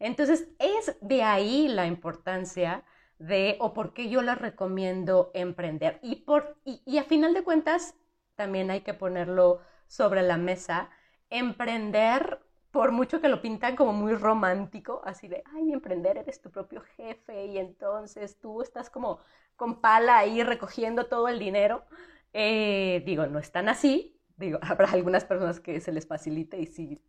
Entonces, 0.01 0.49
es 0.59 0.97
de 1.01 1.23
ahí 1.23 1.69
la 1.69 1.87
importancia 1.87 2.85
de 3.19 3.57
o 3.61 3.75
por 3.75 3.95
qué 3.95 4.09
yo 4.09 4.23
les 4.23 4.39
recomiendo 4.39 5.31
emprender. 5.35 6.01
Y, 6.03 6.17
por, 6.25 6.57
y 6.65 6.99
a 6.99 7.05
final 7.05 7.35
de 7.35 7.45
cuentas, 7.45 7.95
también 8.35 8.71
hay 8.71 8.81
que 8.81 8.95
ponerlo 8.95 9.61
sobre 9.87 10.23
la 10.23 10.39
mesa, 10.39 10.91
emprender 11.29 12.41
por 12.71 12.93
mucho 12.93 13.21
que 13.21 13.29
lo 13.29 13.43
pintan 13.43 13.77
como 13.77 13.93
muy 13.93 14.15
romántico, 14.15 15.03
así 15.05 15.29
de, 15.29 15.43
ay, 15.55 15.73
emprender, 15.73 16.19
eres 16.19 16.41
tu 16.41 16.51
propio 16.51 16.83
jefe 16.97 17.47
y 17.47 17.59
entonces 17.59 18.39
tú 18.41 18.63
estás 18.63 18.91
como 18.91 19.21
con 19.57 19.81
pala 19.81 20.19
ahí 20.19 20.43
recogiendo 20.43 21.07
todo 21.07 21.29
el 21.29 21.39
dinero. 21.39 21.85
Eh, 22.33 23.03
digo, 23.07 23.27
no 23.27 23.39
es 23.39 23.51
tan 23.53 23.69
así. 23.69 24.21
Digo, 24.37 24.59
habrá 24.63 24.91
algunas 24.93 25.25
personas 25.25 25.61
que 25.61 25.81
se 25.81 25.93
les 25.93 26.07
facilite 26.07 26.59
y 26.61 26.67
sí 26.67 27.03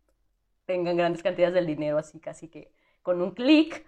tengan 0.66 0.96
grandes 0.96 1.22
cantidades 1.22 1.54
del 1.54 1.66
dinero 1.66 1.98
así 1.98 2.20
casi 2.20 2.48
que 2.48 2.72
con 3.02 3.22
un 3.22 3.32
clic. 3.32 3.84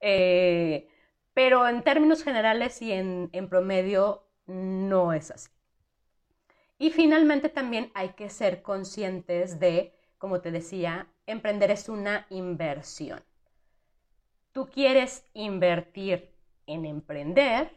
Eh, 0.00 0.88
pero 1.34 1.68
en 1.68 1.82
términos 1.82 2.22
generales 2.24 2.82
y 2.82 2.92
en, 2.92 3.30
en 3.32 3.48
promedio 3.48 4.24
no 4.46 5.12
es 5.12 5.30
así. 5.30 5.50
Y 6.78 6.90
finalmente 6.90 7.48
también 7.48 7.90
hay 7.94 8.10
que 8.10 8.30
ser 8.30 8.62
conscientes 8.62 9.58
de, 9.60 9.92
como 10.16 10.40
te 10.40 10.50
decía, 10.50 11.08
emprender 11.32 11.70
es 11.70 11.88
una 11.88 12.26
inversión. 12.30 13.22
Tú 14.52 14.66
quieres 14.66 15.24
invertir 15.34 16.34
en 16.66 16.84
emprender 16.84 17.76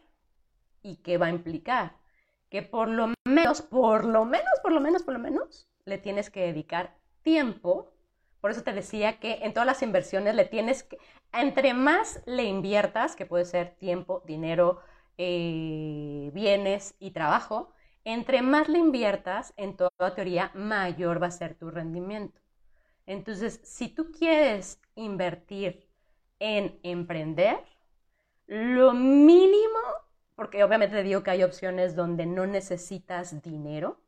y 0.81 0.97
qué 0.97 1.17
va 1.17 1.27
a 1.27 1.29
implicar 1.29 2.01
que 2.51 2.61
por 2.61 2.89
lo 2.89 3.13
menos, 3.25 3.61
por 3.61 4.03
lo 4.03 4.25
menos, 4.25 4.59
por 4.61 4.73
lo 4.73 4.81
menos, 4.81 5.03
por 5.03 5.13
lo 5.13 5.19
menos, 5.19 5.69
le 5.85 5.97
tienes 5.97 6.29
que 6.29 6.41
dedicar 6.41 6.97
tiempo. 7.23 7.93
Por 8.41 8.51
eso 8.51 8.61
te 8.61 8.73
decía 8.73 9.19
que 9.19 9.39
en 9.43 9.53
todas 9.53 9.65
las 9.65 9.81
inversiones 9.81 10.35
le 10.35 10.43
tienes 10.43 10.83
que, 10.83 10.97
entre 11.31 11.73
más 11.73 12.21
le 12.25 12.43
inviertas, 12.43 13.15
que 13.15 13.25
puede 13.25 13.45
ser 13.45 13.75
tiempo, 13.75 14.21
dinero, 14.25 14.81
eh, 15.17 16.29
bienes 16.33 16.95
y 16.99 17.11
trabajo, 17.11 17.71
entre 18.03 18.41
más 18.41 18.67
le 18.67 18.79
inviertas, 18.79 19.53
en 19.55 19.77
toda 19.77 20.13
teoría, 20.13 20.51
mayor 20.53 21.23
va 21.23 21.27
a 21.27 21.31
ser 21.31 21.55
tu 21.55 21.71
rendimiento. 21.71 22.40
Entonces, 23.11 23.59
si 23.63 23.89
tú 23.89 24.09
quieres 24.17 24.79
invertir 24.95 25.85
en 26.39 26.79
emprender, 26.81 27.59
lo 28.47 28.93
mínimo, 28.93 29.79
porque 30.33 30.63
obviamente 30.63 30.95
te 30.95 31.03
digo 31.03 31.21
que 31.21 31.31
hay 31.31 31.43
opciones 31.43 31.93
donde 31.97 32.25
no 32.25 32.47
necesitas 32.47 33.41
dinero, 33.41 34.01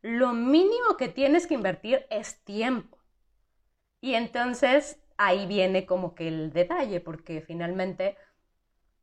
lo 0.00 0.32
mínimo 0.32 0.96
que 0.96 1.08
tienes 1.08 1.46
que 1.46 1.52
invertir 1.52 2.06
es 2.08 2.42
tiempo. 2.44 2.98
Y 4.00 4.14
entonces 4.14 5.00
ahí 5.18 5.46
viene 5.46 5.84
como 5.84 6.14
que 6.14 6.28
el 6.28 6.50
detalle, 6.50 7.00
porque 7.00 7.42
finalmente, 7.42 8.16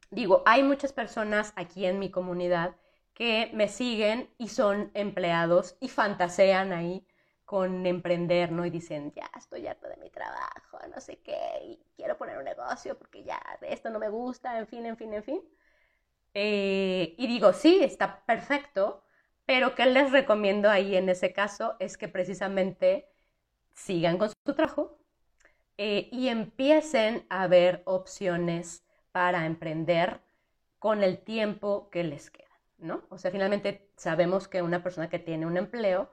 digo, 0.09 0.41
hay 0.47 0.63
muchas 0.63 0.93
personas 0.93 1.53
aquí 1.55 1.85
en 1.85 1.99
mi 1.99 2.09
comunidad 2.09 2.75
que 3.13 3.51
me 3.53 3.67
siguen 3.67 4.31
y 4.39 4.47
son 4.47 4.89
empleados 4.95 5.77
y 5.79 5.89
fantasean 5.89 6.73
ahí 6.73 7.05
con 7.53 7.85
emprender, 7.85 8.51
¿no? 8.51 8.65
Y 8.65 8.71
dicen, 8.71 9.11
ya 9.11 9.29
estoy 9.37 9.67
harto 9.67 9.87
de 9.87 9.95
mi 9.97 10.09
trabajo, 10.09 10.79
no 10.91 10.99
sé 10.99 11.19
qué, 11.19 11.37
y 11.61 11.79
quiero 11.95 12.17
poner 12.17 12.39
un 12.39 12.45
negocio 12.45 12.97
porque 12.97 13.23
ya 13.23 13.39
esto 13.61 13.91
no 13.91 13.99
me 13.99 14.09
gusta, 14.09 14.57
en 14.57 14.65
fin, 14.65 14.87
en 14.87 14.97
fin, 14.97 15.13
en 15.13 15.23
fin. 15.23 15.39
Eh, 16.33 17.13
y 17.15 17.27
digo, 17.27 17.53
sí, 17.53 17.83
está 17.83 18.25
perfecto, 18.25 19.03
pero 19.45 19.75
¿qué 19.75 19.85
les 19.85 20.11
recomiendo 20.11 20.67
ahí 20.67 20.95
en 20.95 21.07
ese 21.09 21.31
caso? 21.31 21.75
Es 21.77 21.95
que 21.95 22.07
precisamente 22.07 23.07
sigan 23.75 24.17
con 24.17 24.29
su 24.29 24.55
trabajo 24.55 24.97
eh, 25.77 26.09
y 26.11 26.29
empiecen 26.29 27.27
a 27.29 27.45
ver 27.45 27.83
opciones 27.85 28.83
para 29.11 29.45
emprender 29.45 30.21
con 30.79 31.03
el 31.03 31.19
tiempo 31.19 31.91
que 31.91 32.03
les 32.03 32.31
queda, 32.31 32.59
¿no? 32.79 33.03
O 33.09 33.19
sea, 33.19 33.29
finalmente 33.29 33.91
sabemos 33.95 34.47
que 34.47 34.63
una 34.63 34.81
persona 34.81 35.07
que 35.07 35.19
tiene 35.19 35.45
un 35.45 35.57
empleo, 35.57 36.09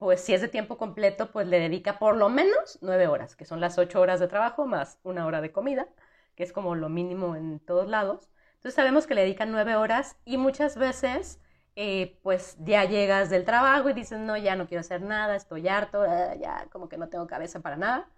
pues 0.00 0.22
si 0.22 0.32
es 0.32 0.40
de 0.40 0.48
tiempo 0.48 0.78
completo, 0.78 1.30
pues 1.30 1.46
le 1.46 1.60
dedica 1.60 1.98
por 1.98 2.16
lo 2.16 2.30
menos 2.30 2.78
nueve 2.80 3.06
horas, 3.06 3.36
que 3.36 3.44
son 3.44 3.60
las 3.60 3.76
ocho 3.76 4.00
horas 4.00 4.18
de 4.18 4.28
trabajo 4.28 4.66
más 4.66 4.98
una 5.02 5.26
hora 5.26 5.42
de 5.42 5.52
comida, 5.52 5.88
que 6.36 6.42
es 6.42 6.54
como 6.54 6.74
lo 6.74 6.88
mínimo 6.88 7.36
en 7.36 7.60
todos 7.60 7.86
lados. 7.86 8.30
Entonces 8.54 8.74
sabemos 8.76 9.06
que 9.06 9.14
le 9.14 9.20
dedican 9.20 9.52
nueve 9.52 9.76
horas 9.76 10.16
y 10.24 10.38
muchas 10.38 10.78
veces, 10.78 11.38
eh, 11.76 12.18
pues 12.22 12.56
ya 12.60 12.86
llegas 12.86 13.28
del 13.28 13.44
trabajo 13.44 13.90
y 13.90 13.92
dices, 13.92 14.18
no, 14.18 14.38
ya 14.38 14.56
no 14.56 14.66
quiero 14.66 14.80
hacer 14.80 15.02
nada, 15.02 15.36
estoy 15.36 15.68
harto, 15.68 16.00
ah, 16.00 16.34
ya 16.34 16.66
como 16.72 16.88
que 16.88 16.96
no 16.96 17.10
tengo 17.10 17.26
cabeza 17.26 17.60
para 17.60 17.76
nada. 17.76 18.08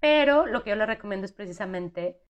Pero 0.00 0.46
lo 0.46 0.64
que 0.64 0.70
yo 0.70 0.76
le 0.76 0.84
recomiendo 0.84 1.26
es 1.26 1.32
precisamente, 1.32 2.20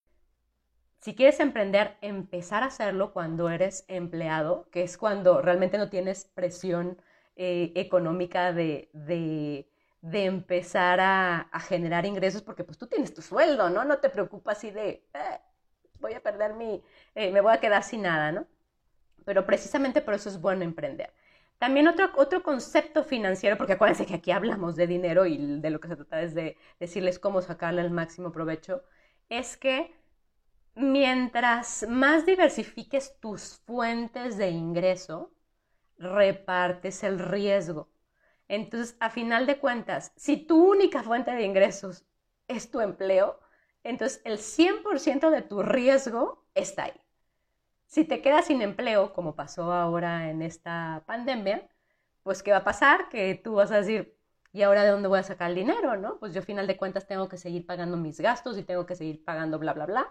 si 0.98 1.14
quieres 1.14 1.40
emprender, 1.40 1.96
empezar 2.02 2.62
a 2.62 2.66
hacerlo 2.66 3.14
cuando 3.14 3.48
eres 3.48 3.86
empleado, 3.88 4.68
que 4.70 4.82
es 4.82 4.98
cuando 4.98 5.40
realmente 5.40 5.78
no 5.78 5.88
tienes 5.88 6.26
presión 6.26 7.00
eh, 7.40 7.72
económica 7.76 8.52
de, 8.52 8.90
de, 8.92 9.64
empezar 10.24 10.98
a, 11.00 11.48
generar 11.68 12.04
ingresos, 12.04 12.42
porque 12.42 12.64
pues 12.64 12.76
tú 12.78 12.88
tienes 12.88 13.14
tu 13.14 13.22
sueldo, 13.22 13.70
¿no? 13.70 13.84
No 13.84 13.98
te 13.98 14.10
preocupas 14.10 14.58
así 14.58 14.72
de, 14.72 15.06
eh, 15.14 15.40
voy 16.00 16.14
a 16.14 16.20
perder 16.20 16.54
mi, 16.54 16.82
eh, 17.14 17.30
me 17.30 17.40
voy 17.40 17.52
a 17.52 17.60
quedar 17.60 17.84
sin 17.84 18.02
nada, 18.02 18.32
¿no? 18.32 18.46
Pero 19.24 19.46
precisamente 19.46 20.00
por 20.00 20.14
eso 20.14 20.28
es 20.28 20.40
bueno 20.40 20.64
emprender. 20.64 21.12
También 21.58 21.86
otro, 21.86 22.10
otro 22.16 22.42
concepto 22.42 23.04
financiero, 23.04 23.56
porque 23.56 23.74
acuérdense 23.74 24.04
que 24.04 24.14
aquí 24.14 24.32
hablamos 24.32 24.74
de 24.74 24.88
dinero 24.88 25.24
y 25.24 25.60
de 25.60 25.70
lo 25.70 25.78
que 25.80 25.88
se 25.88 25.96
trata 25.96 26.22
es 26.22 26.34
de 26.34 26.56
decirles 26.80 27.20
cómo 27.20 27.40
sacarle 27.40 27.82
el 27.82 27.92
máximo 27.92 28.32
provecho, 28.32 28.82
es 29.28 29.56
que 29.56 29.94
mientras 30.74 31.86
más 31.88 32.26
diversifiques 32.26 33.16
tus 33.20 33.60
fuentes 33.64 34.36
de 34.38 34.50
ingreso, 34.50 35.30
repartes 35.98 37.02
el 37.04 37.18
riesgo. 37.18 37.88
Entonces, 38.48 38.96
a 39.00 39.10
final 39.10 39.46
de 39.46 39.58
cuentas, 39.58 40.12
si 40.16 40.36
tu 40.36 40.70
única 40.70 41.02
fuente 41.02 41.32
de 41.32 41.44
ingresos 41.44 42.04
es 42.48 42.70
tu 42.70 42.80
empleo, 42.80 43.40
entonces 43.84 44.20
el 44.24 44.38
100% 44.38 45.30
de 45.30 45.42
tu 45.42 45.62
riesgo 45.62 46.44
está 46.54 46.84
ahí. 46.84 47.00
Si 47.86 48.04
te 48.04 48.20
quedas 48.22 48.46
sin 48.46 48.62
empleo, 48.62 49.12
como 49.12 49.34
pasó 49.34 49.72
ahora 49.72 50.30
en 50.30 50.42
esta 50.42 51.02
pandemia, 51.06 51.68
pues 52.22 52.42
¿qué 52.42 52.50
va 52.52 52.58
a 52.58 52.64
pasar? 52.64 53.08
Que 53.08 53.34
tú 53.34 53.54
vas 53.54 53.70
a 53.72 53.76
decir, 53.78 54.16
¿y 54.52 54.62
ahora 54.62 54.84
de 54.84 54.90
dónde 54.90 55.08
voy 55.08 55.18
a 55.20 55.22
sacar 55.22 55.50
el 55.50 55.56
dinero? 55.56 55.96
¿No? 55.96 56.18
Pues 56.18 56.34
yo 56.34 56.40
a 56.40 56.44
final 56.44 56.66
de 56.66 56.76
cuentas 56.76 57.06
tengo 57.06 57.28
que 57.28 57.38
seguir 57.38 57.66
pagando 57.66 57.96
mis 57.96 58.20
gastos 58.20 58.58
y 58.58 58.62
tengo 58.62 58.86
que 58.86 58.94
seguir 58.96 59.24
pagando 59.24 59.58
bla, 59.58 59.72
bla, 59.72 59.86
bla. 59.86 60.08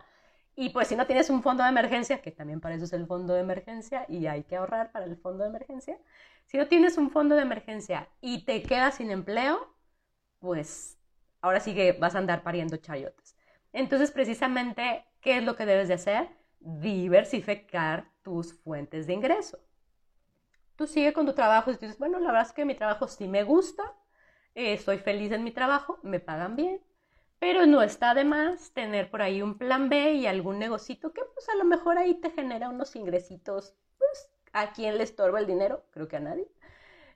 Y 0.58 0.72
pues 0.72 0.90
si 0.90 0.98
no 0.98 1.08
tienes 1.08 1.30
un 1.32 1.44
fondo 1.44 1.64
de 1.64 1.70
emergencia, 1.70 2.22
que 2.22 2.32
también 2.34 2.62
para 2.62 2.76
eso 2.76 2.86
es 2.86 2.94
el 2.94 3.08
fondo 3.08 3.34
de 3.36 3.42
emergencia 3.42 4.06
y 4.10 4.28
hay 4.28 4.44
que 4.44 4.58
ahorrar 4.58 4.92
para 4.92 5.06
el 5.06 5.18
fondo 5.18 5.46
de 5.46 5.52
emergencia, 5.52 6.00
si 6.48 6.58
no 6.58 6.68
tienes 6.68 6.98
un 6.98 7.12
fondo 7.12 7.36
de 7.36 7.44
emergencia 7.44 8.10
y 8.22 8.44
te 8.46 8.64
quedas 8.64 8.96
sin 8.98 9.12
empleo, 9.12 9.74
pues 10.40 11.00
ahora 11.42 11.60
sí 11.62 11.76
que 11.76 11.94
vas 11.94 12.16
a 12.16 12.20
andar 12.20 12.44
pariendo 12.44 12.78
chayotes. 12.78 13.38
Entonces, 13.74 14.12
precisamente, 14.12 15.06
¿qué 15.22 15.38
es 15.40 15.46
lo 15.46 15.56
que 15.56 15.66
debes 15.68 15.90
de 15.90 15.96
hacer? 15.96 16.30
Diversificar 16.60 18.12
tus 18.24 18.54
fuentes 18.54 19.08
de 19.08 19.14
ingreso. 19.14 19.60
tú 20.76 20.88
sigue 20.88 21.14
con 21.14 21.26
tu 21.26 21.34
trabajo 21.34 21.72
y 21.72 21.74
dices, 21.74 21.98
bueno, 21.98 22.20
la 22.20 22.28
verdad 22.32 22.48
es 22.48 22.54
que 22.54 22.66
mi 22.66 22.76
trabajo 22.76 23.08
sí 23.08 23.28
me 23.28 23.44
gusta, 23.44 23.84
eh, 24.56 24.74
estoy 24.74 25.00
feliz 25.00 25.32
en 25.32 25.44
mi 25.44 25.52
trabajo, 25.52 26.00
me 26.04 26.20
pagan 26.20 26.56
bien, 26.56 26.82
pero 27.40 27.66
no 27.66 27.82
está 27.84 28.14
de 28.14 28.26
más 28.26 28.72
tener 28.74 29.10
por 29.10 29.22
ahí 29.22 29.42
un 29.42 29.58
plan 29.58 29.90
B 29.90 30.14
y 30.14 30.28
algún 30.28 30.60
negocito 30.60 31.14
que 31.14 31.22
pues 31.34 31.48
a 31.50 31.56
lo 31.56 31.66
mejor 31.66 31.98
ahí 31.98 32.16
te 32.16 32.32
genera 32.32 32.70
unos 32.70 32.96
ingresitos, 32.96 33.76
pues 33.98 34.30
a 34.54 34.74
quién 34.74 34.98
le 34.98 35.04
estorba 35.04 35.40
el 35.40 35.48
dinero, 35.48 35.84
creo 35.92 36.08
que 36.08 36.18
a 36.18 36.20
nadie, 36.22 36.48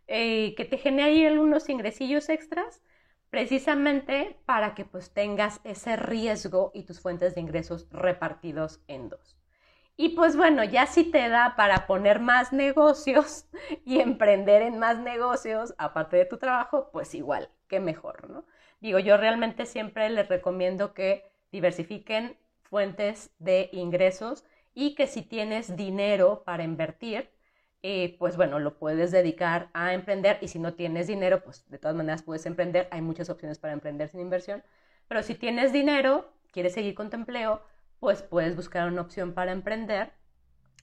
eh, 0.07 0.53
que 0.55 0.65
te 0.65 0.77
genere 0.77 1.09
ahí 1.11 1.25
algunos 1.25 1.69
ingresillos 1.69 2.29
extras 2.29 2.81
precisamente 3.29 4.37
para 4.45 4.75
que 4.75 4.85
pues 4.85 5.11
tengas 5.13 5.61
ese 5.63 5.95
riesgo 5.95 6.71
y 6.73 6.83
tus 6.83 6.99
fuentes 6.99 7.35
de 7.35 7.41
ingresos 7.41 7.87
repartidos 7.91 8.81
en 8.87 9.09
dos. 9.09 9.37
Y 9.97 10.09
pues 10.09 10.35
bueno, 10.35 10.63
ya 10.63 10.87
si 10.87 11.03
te 11.11 11.29
da 11.29 11.55
para 11.55 11.87
poner 11.87 12.19
más 12.19 12.53
negocios 12.53 13.45
y 13.85 13.99
emprender 13.99 14.61
en 14.63 14.79
más 14.79 14.99
negocios, 14.99 15.73
aparte 15.77 16.17
de 16.17 16.25
tu 16.25 16.37
trabajo, 16.37 16.89
pues 16.91 17.13
igual, 17.15 17.49
qué 17.67 17.79
mejor, 17.79 18.29
¿no? 18.29 18.45
Digo, 18.81 18.99
yo 18.99 19.15
realmente 19.15 19.65
siempre 19.65 20.09
les 20.09 20.27
recomiendo 20.27 20.93
que 20.93 21.23
diversifiquen 21.51 22.37
fuentes 22.63 23.31
de 23.39 23.69
ingresos 23.71 24.43
y 24.73 24.95
que 24.95 25.07
si 25.07 25.21
tienes 25.21 25.75
dinero 25.75 26.43
para 26.45 26.63
invertir, 26.63 27.29
eh, 27.83 28.15
pues 28.19 28.37
bueno, 28.37 28.59
lo 28.59 28.77
puedes 28.77 29.11
dedicar 29.11 29.69
a 29.73 29.93
emprender. 29.93 30.37
Y 30.41 30.47
si 30.47 30.59
no 30.59 30.73
tienes 30.73 31.07
dinero, 31.07 31.43
pues 31.43 31.67
de 31.69 31.77
todas 31.77 31.95
maneras 31.95 32.23
puedes 32.23 32.45
emprender. 32.45 32.87
Hay 32.91 33.01
muchas 33.01 33.29
opciones 33.29 33.59
para 33.59 33.73
emprender 33.73 34.09
sin 34.09 34.19
inversión, 34.19 34.63
pero 35.07 35.23
si 35.23 35.35
tienes 35.35 35.71
dinero, 35.73 36.33
quieres 36.51 36.73
seguir 36.73 36.95
con 36.95 37.09
tu 37.09 37.17
empleo, 37.17 37.61
pues 37.99 38.23
puedes 38.23 38.55
buscar 38.55 38.87
una 38.87 39.01
opción 39.01 39.33
para 39.33 39.51
emprender. 39.51 40.11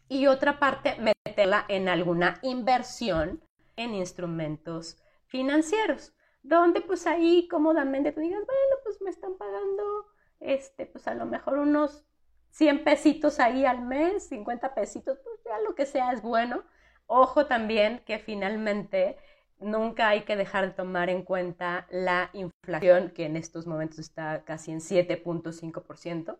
Y 0.08 0.26
otra 0.26 0.58
parte, 0.58 0.96
meterla 1.00 1.64
en 1.68 1.88
alguna 1.88 2.38
inversión 2.42 3.42
en 3.76 3.94
instrumentos 3.94 5.02
financieros, 5.26 6.14
donde 6.48 6.80
pues 6.80 7.06
ahí 7.06 7.46
cómodamente 7.48 8.12
tú 8.12 8.20
digas, 8.20 8.44
bueno, 8.44 8.76
pues 8.82 9.00
me 9.02 9.10
están 9.10 9.36
pagando, 9.36 10.06
este, 10.40 10.86
pues 10.86 11.06
a 11.06 11.14
lo 11.14 11.26
mejor 11.26 11.58
unos 11.58 12.04
100 12.50 12.84
pesitos 12.84 13.40
ahí 13.40 13.64
al 13.64 13.82
mes, 13.82 14.28
50 14.28 14.74
pesitos, 14.74 15.18
pues 15.22 15.40
ya 15.44 15.58
lo 15.60 15.74
que 15.74 15.86
sea 15.86 16.12
es 16.12 16.22
bueno. 16.22 16.64
Ojo 17.06 17.46
también 17.46 18.02
que 18.04 18.18
finalmente 18.18 19.16
nunca 19.60 20.08
hay 20.08 20.22
que 20.22 20.36
dejar 20.36 20.66
de 20.66 20.72
tomar 20.72 21.10
en 21.10 21.22
cuenta 21.22 21.86
la 21.90 22.30
inflación, 22.32 23.10
que 23.10 23.26
en 23.26 23.36
estos 23.36 23.66
momentos 23.66 23.98
está 23.98 24.44
casi 24.44 24.72
en 24.72 24.80
7.5%. 24.80 26.38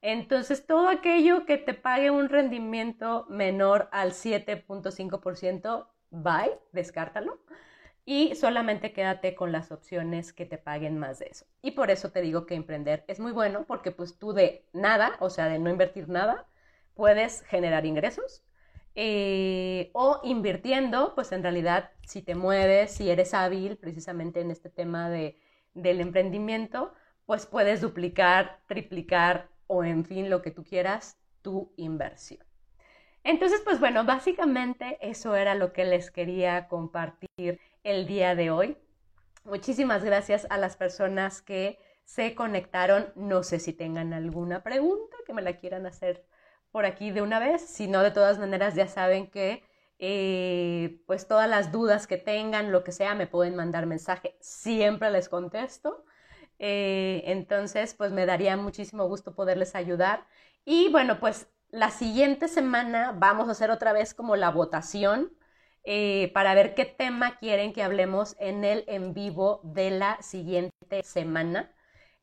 Entonces, 0.00 0.64
todo 0.66 0.88
aquello 0.88 1.44
que 1.44 1.58
te 1.58 1.74
pague 1.74 2.10
un 2.10 2.28
rendimiento 2.28 3.26
menor 3.28 3.88
al 3.90 4.12
7.5%, 4.12 5.88
bye, 6.10 6.58
descártalo. 6.72 7.38
Y 8.10 8.34
solamente 8.36 8.94
quédate 8.94 9.34
con 9.34 9.52
las 9.52 9.70
opciones 9.70 10.32
que 10.32 10.46
te 10.46 10.56
paguen 10.56 10.96
más 10.96 11.18
de 11.18 11.26
eso. 11.26 11.44
Y 11.60 11.72
por 11.72 11.90
eso 11.90 12.10
te 12.10 12.22
digo 12.22 12.46
que 12.46 12.54
emprender 12.54 13.04
es 13.06 13.20
muy 13.20 13.32
bueno, 13.32 13.66
porque 13.66 13.90
pues 13.90 14.18
tú 14.18 14.32
de 14.32 14.64
nada, 14.72 15.16
o 15.20 15.28
sea, 15.28 15.44
de 15.44 15.58
no 15.58 15.68
invertir 15.68 16.08
nada, 16.08 16.46
puedes 16.94 17.42
generar 17.42 17.84
ingresos. 17.84 18.42
Eh, 18.94 19.90
o 19.92 20.22
invirtiendo, 20.24 21.14
pues 21.14 21.32
en 21.32 21.42
realidad, 21.42 21.90
si 22.06 22.22
te 22.22 22.34
mueves, 22.34 22.92
si 22.92 23.10
eres 23.10 23.34
hábil 23.34 23.76
precisamente 23.76 24.40
en 24.40 24.52
este 24.52 24.70
tema 24.70 25.10
de, 25.10 25.38
del 25.74 26.00
emprendimiento, 26.00 26.94
pues 27.26 27.44
puedes 27.44 27.82
duplicar, 27.82 28.60
triplicar 28.66 29.50
o 29.66 29.84
en 29.84 30.06
fin, 30.06 30.30
lo 30.30 30.40
que 30.40 30.50
tú 30.50 30.64
quieras, 30.64 31.18
tu 31.42 31.74
inversión. 31.76 32.48
Entonces, 33.22 33.60
pues 33.62 33.80
bueno, 33.80 34.06
básicamente 34.06 34.96
eso 35.02 35.36
era 35.36 35.54
lo 35.54 35.74
que 35.74 35.84
les 35.84 36.10
quería 36.10 36.68
compartir 36.68 37.60
el 37.88 38.06
día 38.06 38.34
de 38.34 38.50
hoy. 38.50 38.76
Muchísimas 39.44 40.04
gracias 40.04 40.46
a 40.50 40.58
las 40.58 40.76
personas 40.76 41.40
que 41.40 41.78
se 42.04 42.34
conectaron. 42.34 43.12
No 43.16 43.42
sé 43.42 43.58
si 43.60 43.72
tengan 43.72 44.12
alguna 44.12 44.62
pregunta 44.62 45.16
que 45.26 45.32
me 45.32 45.40
la 45.40 45.56
quieran 45.56 45.86
hacer 45.86 46.26
por 46.70 46.84
aquí 46.84 47.10
de 47.10 47.22
una 47.22 47.38
vez. 47.38 47.62
Si 47.62 47.88
no, 47.88 48.02
de 48.02 48.10
todas 48.10 48.38
maneras 48.38 48.74
ya 48.74 48.88
saben 48.88 49.30
que 49.30 49.62
eh, 49.98 51.02
pues 51.06 51.26
todas 51.26 51.48
las 51.48 51.72
dudas 51.72 52.06
que 52.06 52.18
tengan, 52.18 52.72
lo 52.72 52.84
que 52.84 52.92
sea, 52.92 53.14
me 53.14 53.26
pueden 53.26 53.56
mandar 53.56 53.86
mensaje. 53.86 54.36
Siempre 54.40 55.10
les 55.10 55.30
contesto. 55.30 56.04
Eh, 56.58 57.22
entonces, 57.24 57.94
pues 57.94 58.12
me 58.12 58.26
daría 58.26 58.58
muchísimo 58.58 59.08
gusto 59.08 59.34
poderles 59.34 59.74
ayudar. 59.74 60.26
Y 60.66 60.90
bueno, 60.90 61.20
pues 61.20 61.48
la 61.70 61.90
siguiente 61.90 62.48
semana 62.48 63.14
vamos 63.16 63.48
a 63.48 63.52
hacer 63.52 63.70
otra 63.70 63.94
vez 63.94 64.12
como 64.12 64.36
la 64.36 64.50
votación 64.50 65.32
eh, 65.90 66.30
para 66.34 66.52
ver 66.52 66.74
qué 66.74 66.84
tema 66.84 67.38
quieren 67.38 67.72
que 67.72 67.82
hablemos 67.82 68.36
en 68.38 68.62
el 68.62 68.84
en 68.88 69.14
vivo 69.14 69.62
de 69.64 69.90
la 69.90 70.20
siguiente 70.20 71.02
semana. 71.02 71.72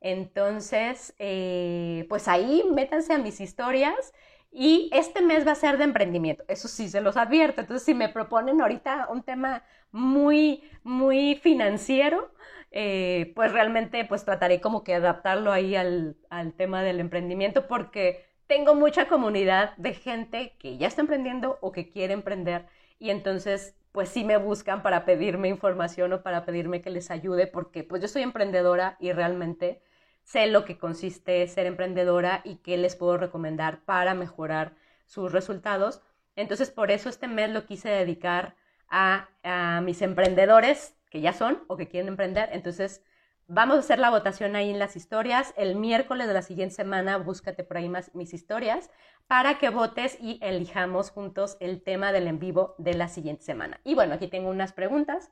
Entonces, 0.01 1.15
eh, 1.17 2.05
pues 2.07 2.27
ahí 2.27 2.63
métanse 2.75 3.13
a 3.13 3.17
mis 3.17 3.41
historias 3.41 4.13
y 4.51 4.91
este 4.93 5.23
mes 5.23 5.47
va 5.47 5.53
a 5.53 5.55
ser 5.55 5.79
de 5.79 5.85
emprendimiento, 5.85 6.43
eso 6.47 6.67
sí 6.67 6.89
se 6.89 7.01
los 7.01 7.17
advierto. 7.17 7.61
Entonces, 7.61 7.83
si 7.83 7.95
me 7.95 8.09
proponen 8.09 8.61
ahorita 8.61 9.07
un 9.09 9.23
tema 9.23 9.63
muy, 9.91 10.63
muy 10.83 11.33
financiero, 11.41 12.31
eh, 12.69 13.31
pues 13.35 13.51
realmente 13.51 14.05
pues 14.05 14.25
trataré 14.25 14.61
como 14.61 14.83
que 14.83 14.93
adaptarlo 14.93 15.51
ahí 15.51 15.75
al, 15.75 16.17
al 16.29 16.53
tema 16.53 16.83
del 16.83 16.99
emprendimiento 16.99 17.67
porque 17.67 18.27
tengo 18.45 18.75
mucha 18.75 19.07
comunidad 19.07 19.75
de 19.77 19.95
gente 19.95 20.55
que 20.59 20.77
ya 20.77 20.85
está 20.87 21.01
emprendiendo 21.01 21.57
o 21.61 21.71
que 21.71 21.89
quiere 21.89 22.13
emprender 22.13 22.67
y 22.99 23.09
entonces 23.09 23.75
pues 23.91 24.09
sí 24.09 24.23
me 24.25 24.37
buscan 24.37 24.83
para 24.83 25.05
pedirme 25.05 25.47
información 25.47 26.11
o 26.13 26.21
para 26.21 26.45
pedirme 26.45 26.81
que 26.81 26.89
les 26.89 27.11
ayude 27.11 27.47
porque 27.47 27.83
pues 27.83 28.01
yo 28.01 28.07
soy 28.07 28.23
emprendedora 28.23 28.97
y 28.99 29.11
realmente 29.13 29.81
sé 30.23 30.47
lo 30.47 30.65
que 30.65 30.77
consiste 30.77 31.47
ser 31.47 31.65
emprendedora 31.65 32.41
y 32.43 32.57
qué 32.57 32.77
les 32.77 32.95
puedo 32.95 33.17
recomendar 33.17 33.83
para 33.85 34.13
mejorar 34.13 34.75
sus 35.05 35.31
resultados. 35.31 36.01
Entonces 36.35 36.71
por 36.71 36.91
eso 36.91 37.09
este 37.09 37.27
mes 37.27 37.49
lo 37.51 37.65
quise 37.65 37.89
dedicar 37.89 38.55
a, 38.89 39.29
a 39.43 39.81
mis 39.81 40.01
emprendedores 40.01 40.95
que 41.09 41.21
ya 41.21 41.33
son 41.33 41.63
o 41.67 41.77
que 41.77 41.87
quieren 41.87 42.09
emprender. 42.09 42.49
Entonces, 42.51 43.01
vamos 43.47 43.77
a 43.77 43.79
hacer 43.79 43.99
la 43.99 44.09
votación 44.09 44.55
ahí 44.55 44.69
en 44.69 44.79
las 44.79 44.95
historias. 44.95 45.53
El 45.57 45.75
miércoles 45.75 46.27
de 46.27 46.33
la 46.33 46.41
siguiente 46.41 46.75
semana, 46.75 47.17
búscate 47.17 47.63
por 47.63 47.77
ahí 47.77 47.89
más 47.89 48.13
mis 48.15 48.33
historias 48.33 48.89
para 49.27 49.57
que 49.57 49.69
votes 49.69 50.17
y 50.21 50.39
elijamos 50.41 51.11
juntos 51.11 51.57
el 51.59 51.81
tema 51.81 52.11
del 52.11 52.27
en 52.27 52.39
vivo 52.39 52.75
de 52.77 52.93
la 52.93 53.07
siguiente 53.07 53.43
semana. 53.43 53.79
Y 53.83 53.95
bueno, 53.95 54.15
aquí 54.15 54.27
tengo 54.27 54.49
unas 54.49 54.73
preguntas. 54.73 55.31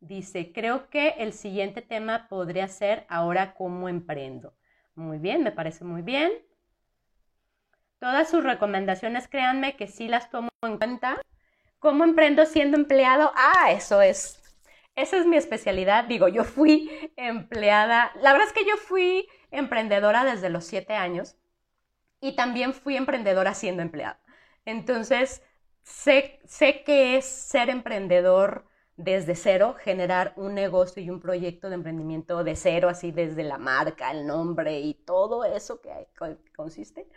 Dice, 0.00 0.52
creo 0.52 0.88
que 0.90 1.14
el 1.18 1.32
siguiente 1.32 1.82
tema 1.82 2.28
podría 2.28 2.68
ser 2.68 3.06
ahora 3.08 3.54
cómo 3.54 3.88
emprendo. 3.88 4.54
Muy 4.94 5.18
bien, 5.18 5.42
me 5.42 5.52
parece 5.52 5.84
muy 5.84 6.02
bien. 6.02 6.32
Todas 7.98 8.28
sus 8.28 8.44
recomendaciones, 8.44 9.26
créanme 9.26 9.76
que 9.76 9.86
sí 9.86 10.06
las 10.06 10.30
tomo 10.30 10.48
en 10.62 10.78
cuenta. 10.78 11.20
¿Cómo 11.78 12.04
emprendo 12.04 12.44
siendo 12.46 12.76
empleado? 12.76 13.32
Ah, 13.34 13.72
eso 13.72 14.02
es. 14.02 14.45
Esa 14.96 15.18
es 15.18 15.26
mi 15.26 15.36
especialidad. 15.36 16.04
Digo, 16.04 16.28
yo 16.28 16.44
fui 16.44 16.90
empleada. 17.16 18.12
La 18.20 18.32
verdad 18.32 18.48
es 18.48 18.52
que 18.54 18.68
yo 18.68 18.76
fui 18.76 19.28
emprendedora 19.50 20.24
desde 20.24 20.50
los 20.50 20.64
siete 20.64 20.94
años 20.94 21.36
y 22.20 22.36
también 22.36 22.74
fui 22.74 22.96
emprendedora 22.96 23.54
siendo 23.54 23.82
empleada. 23.82 24.20
Entonces, 24.64 25.42
sé, 25.82 26.40
sé 26.46 26.84
que 26.84 27.16
es 27.16 27.26
ser 27.26 27.70
emprendedor 27.70 28.66
desde 28.96 29.34
cero, 29.36 29.76
generar 29.80 30.32
un 30.36 30.54
negocio 30.54 31.02
y 31.02 31.10
un 31.10 31.20
proyecto 31.20 31.68
de 31.68 31.76
emprendimiento 31.76 32.44
de 32.44 32.56
cero, 32.56 32.88
así 32.88 33.12
desde 33.12 33.44
la 33.44 33.58
marca, 33.58 34.10
el 34.12 34.26
nombre 34.26 34.80
y 34.80 34.94
todo 34.94 35.44
eso 35.44 35.80
que 35.80 36.08
consiste. 36.56 37.08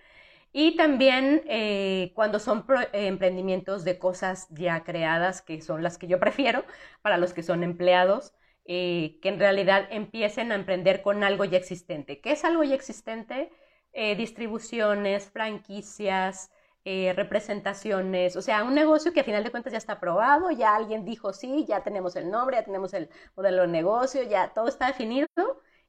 Y 0.51 0.75
también 0.77 1.43
eh, 1.47 2.11
cuando 2.15 2.39
son 2.39 2.65
eh, 2.69 3.07
emprendimientos 3.07 3.83
de 3.83 3.99
cosas 3.99 4.47
ya 4.49 4.83
creadas, 4.83 5.41
que 5.41 5.61
son 5.61 5.83
las 5.83 5.97
que 5.97 6.07
yo 6.07 6.19
prefiero 6.19 6.65
para 7.01 7.17
los 7.17 7.33
que 7.33 7.43
son 7.43 7.63
empleados, 7.63 8.33
eh, 8.65 9.19
que 9.21 9.29
en 9.29 9.39
realidad 9.39 9.87
empiecen 9.91 10.51
a 10.51 10.55
emprender 10.55 11.01
con 11.01 11.23
algo 11.23 11.45
ya 11.45 11.57
existente. 11.57 12.19
¿Qué 12.21 12.31
es 12.33 12.43
algo 12.45 12.63
ya 12.63 12.75
existente? 12.75 13.51
distribuciones, 14.17 15.29
franquicias, 15.31 16.51
representaciones, 16.85 18.35
o 18.35 18.41
sea, 18.41 18.63
un 18.63 18.75
negocio 18.75 19.11
que 19.13 19.21
a 19.21 19.23
final 19.23 19.43
de 19.43 19.49
cuentas 19.51 19.73
ya 19.73 19.77
está 19.79 19.93
aprobado, 19.93 20.51
ya 20.51 20.75
alguien 20.75 21.05
dijo 21.05 21.33
sí, 21.33 21.65
ya 21.67 21.83
tenemos 21.83 22.15
el 22.15 22.29
nombre, 22.29 22.57
ya 22.57 22.63
tenemos 22.63 22.93
el 22.93 23.09
modelo 23.35 23.63
de 23.63 23.67
negocio, 23.67 24.21
ya 24.23 24.53
todo 24.53 24.67
está 24.67 24.87
definido 24.87 25.27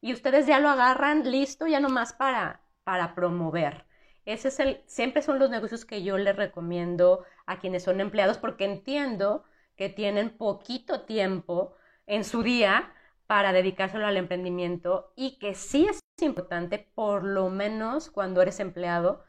y 0.01 0.13
ustedes 0.15 0.47
ya 0.47 0.59
lo 0.61 0.69
agarran 0.71 1.31
listo 1.31 1.67
ya 1.67 1.79
nomás 1.81 2.13
para, 2.15 2.63
para 2.85 3.15
promover. 3.15 3.87
Ese 4.33 4.49
es 4.49 4.61
el, 4.61 4.83
siempre 4.87 5.23
son 5.23 5.39
los 5.41 5.51
negocios 5.51 5.85
que 5.85 6.03
yo 6.05 6.17
les 6.17 6.37
recomiendo 6.37 7.25
a 7.47 7.59
quienes 7.59 7.83
son 7.83 8.01
empleados 8.01 8.39
porque 8.39 8.65
entiendo 8.65 9.45
que 9.75 9.89
tienen 9.89 10.31
poquito 10.31 11.03
tiempo 11.03 11.75
en 12.07 12.23
su 12.23 12.43
día 12.45 12.93
para 13.27 13.53
dedicárselo 13.53 14.07
al 14.07 14.17
emprendimiento 14.17 15.13
y 15.17 15.39
que 15.39 15.55
sí 15.55 15.89
es 15.89 16.01
importante, 16.21 16.79
por 16.95 17.25
lo 17.25 17.51
menos 17.51 18.11
cuando 18.11 18.41
eres 18.41 18.61
empleado, 18.61 19.25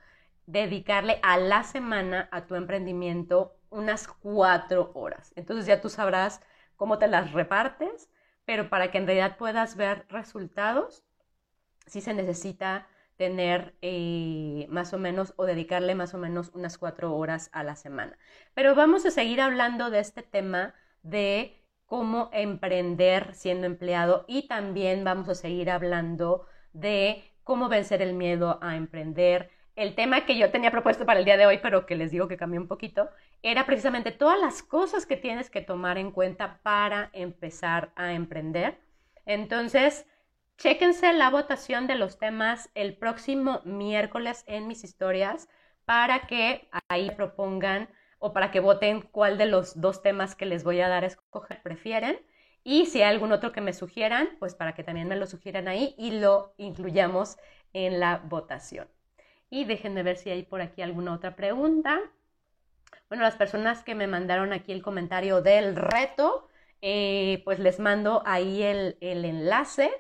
dedicarle 0.46 1.20
a 1.24 1.38
la 1.38 1.64
semana 1.64 2.30
a 2.32 2.46
tu 2.46 2.54
emprendimiento 2.54 3.56
unas 3.72 4.08
cuatro 4.08 4.92
horas. 4.94 5.32
Entonces 5.36 5.66
ya 5.66 5.82
tú 5.82 5.90
sabrás 5.90 6.42
cómo 6.76 7.00
te 7.00 7.08
las 7.08 7.32
repartes, 7.32 8.10
pero 8.46 8.70
para 8.70 8.92
que 8.92 9.00
en 9.00 9.08
realidad 9.08 9.38
puedas 9.38 9.76
ver 9.76 10.06
resultados, 10.10 11.04
sí 11.88 12.02
se 12.02 12.14
necesita 12.14 12.88
tener 13.22 13.76
eh, 13.84 14.66
más 14.70 14.94
o 14.94 14.98
menos 14.98 15.36
o 15.36 15.46
dedicarle 15.46 15.94
más 15.94 16.16
o 16.16 16.18
menos 16.18 16.50
unas 16.56 16.80
cuatro 16.80 17.16
horas 17.16 17.52
a 17.54 17.62
la 17.62 17.76
semana. 17.76 18.18
Pero 18.56 18.74
vamos 18.74 19.06
a 19.06 19.12
seguir 19.12 19.42
hablando 19.42 19.92
de 19.92 20.00
este 20.00 20.24
tema 20.24 20.74
de 21.04 21.56
cómo 21.86 22.32
emprender 22.34 23.36
siendo 23.36 23.68
empleado 23.68 24.26
y 24.28 24.48
también 24.48 25.04
vamos 25.04 25.30
a 25.30 25.36
seguir 25.36 25.70
hablando 25.70 26.48
de 26.74 27.24
cómo 27.44 27.70
vencer 27.70 28.02
el 28.02 28.14
miedo 28.14 28.58
a 28.60 28.76
emprender. 28.76 29.52
El 29.76 29.94
tema 29.94 30.26
que 30.26 30.40
yo 30.40 30.50
tenía 30.50 30.72
propuesto 30.72 31.06
para 31.06 31.20
el 31.20 31.26
día 31.26 31.38
de 31.38 31.46
hoy, 31.46 31.60
pero 31.62 31.86
que 31.86 31.96
les 31.96 32.10
digo 32.10 32.28
que 32.28 32.38
cambió 32.38 32.60
un 32.60 32.68
poquito, 32.68 33.08
era 33.44 33.68
precisamente 33.68 34.12
todas 34.12 34.40
las 34.40 34.64
cosas 34.64 35.06
que 35.06 35.16
tienes 35.16 35.52
que 35.52 35.62
tomar 35.62 36.00
en 36.00 36.10
cuenta 36.10 36.60
para 36.64 37.12
empezar 37.14 37.92
a 37.96 38.14
emprender. 38.14 38.80
Entonces, 39.28 40.08
chéquense 40.62 41.12
la 41.14 41.32
votación 41.32 41.88
de 41.88 41.96
los 41.96 42.20
temas 42.20 42.70
el 42.76 42.96
próximo 42.96 43.62
miércoles 43.66 44.44
en 44.46 44.68
mis 44.68 44.84
historias 44.84 45.50
para 45.86 46.28
que 46.28 46.70
ahí 46.88 47.10
propongan 47.10 47.90
o 48.20 48.32
para 48.32 48.52
que 48.52 48.60
voten 48.60 49.02
cuál 49.02 49.40
de 49.40 49.48
los 49.48 49.82
dos 49.82 50.04
temas 50.04 50.36
que 50.36 50.46
les 50.46 50.64
voy 50.64 50.80
a 50.80 50.88
dar 50.88 51.04
a 51.04 51.08
escoger 51.08 51.64
prefieren. 51.64 52.20
Y 52.64 52.86
si 52.86 53.02
hay 53.02 53.10
algún 53.10 53.32
otro 53.32 53.52
que 53.52 53.60
me 53.60 53.74
sugieran, 53.74 54.30
pues 54.38 54.54
para 54.54 54.76
que 54.76 54.84
también 54.84 55.08
me 55.08 55.16
lo 55.16 55.26
sugieran 55.26 55.68
ahí 55.68 55.96
y 55.98 56.12
lo 56.20 56.54
incluyamos 56.58 57.38
en 57.74 58.00
la 58.00 58.18
votación. 58.18 58.88
Y 59.50 59.66
déjenme 59.66 60.04
ver 60.04 60.18
si 60.18 60.30
hay 60.30 60.44
por 60.44 60.62
aquí 60.62 60.84
alguna 60.84 61.16
otra 61.16 61.36
pregunta. 61.36 62.00
Bueno, 63.10 63.24
las 63.24 63.36
personas 63.36 63.84
que 63.84 63.96
me 63.96 64.06
mandaron 64.06 64.54
aquí 64.54 64.74
el 64.74 64.84
comentario 64.84 65.42
del 65.42 65.76
reto, 65.76 66.48
eh, 66.84 67.42
pues 67.46 67.58
les 67.58 67.80
mando 67.80 68.22
ahí 68.28 68.62
el, 68.62 68.98
enlace 69.02 69.92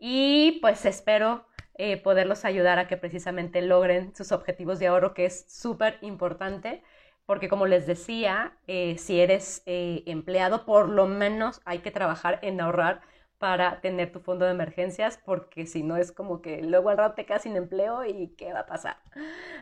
y 0.00 0.58
pues 0.60 0.84
espero 0.84 1.46
eh, 1.74 1.96
poderlos 1.96 2.44
ayudar 2.44 2.80
a 2.80 2.88
que 2.88 2.96
precisamente 2.96 3.62
logren 3.62 4.14
sus 4.16 4.32
objetivos 4.32 4.80
de 4.80 4.88
ahorro, 4.88 5.14
que 5.14 5.26
es 5.26 5.46
súper 5.48 5.98
importante 6.00 6.82
porque 7.30 7.48
como 7.48 7.68
les 7.68 7.86
decía, 7.86 8.58
eh, 8.66 8.98
si 8.98 9.20
eres 9.20 9.62
eh, 9.66 10.02
empleado, 10.06 10.64
por 10.64 10.88
lo 10.88 11.06
menos 11.06 11.60
hay 11.64 11.78
que 11.78 11.92
trabajar 11.92 12.40
en 12.42 12.60
ahorrar 12.60 13.02
para 13.38 13.80
tener 13.80 14.10
tu 14.10 14.18
fondo 14.18 14.46
de 14.46 14.50
emergencias, 14.50 15.20
porque 15.24 15.64
si 15.64 15.84
no 15.84 15.96
es 15.96 16.10
como 16.10 16.42
que 16.42 16.60
luego 16.60 16.90
al 16.90 16.98
rato 16.98 17.14
te 17.14 17.26
quedas 17.26 17.42
sin 17.42 17.54
empleo 17.54 18.04
y 18.04 18.34
qué 18.36 18.52
va 18.52 18.60
a 18.60 18.66
pasar. 18.66 18.96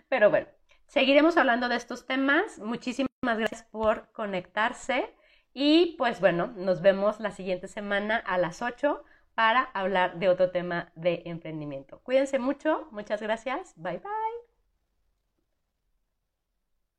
Pero 0.09 0.31
bueno, 0.31 0.46
seguiremos 0.87 1.37
hablando 1.37 1.68
de 1.68 1.77
estos 1.77 2.07
temas. 2.07 2.59
Muchísimas 2.59 3.09
gracias 3.22 3.64
por 3.64 4.11
conectarse 4.12 5.14
y 5.53 5.94
pues 5.98 6.20
bueno, 6.20 6.46
nos 6.57 6.81
vemos 6.81 7.20
la 7.20 7.33
siguiente 7.33 7.68
semana 7.68 8.16
a 8.16 8.38
las 8.38 8.62
8 8.62 9.05
para 9.38 9.70
hablar 9.72 10.18
de 10.18 10.29
otro 10.29 10.51
tema 10.51 10.90
de 10.96 11.22
emprendimiento. 11.27 12.01
Cuídense 12.03 12.40
mucho, 12.40 12.88
muchas 12.90 13.22
gracias, 13.22 13.72
bye 13.77 13.98
bye. 13.98 14.28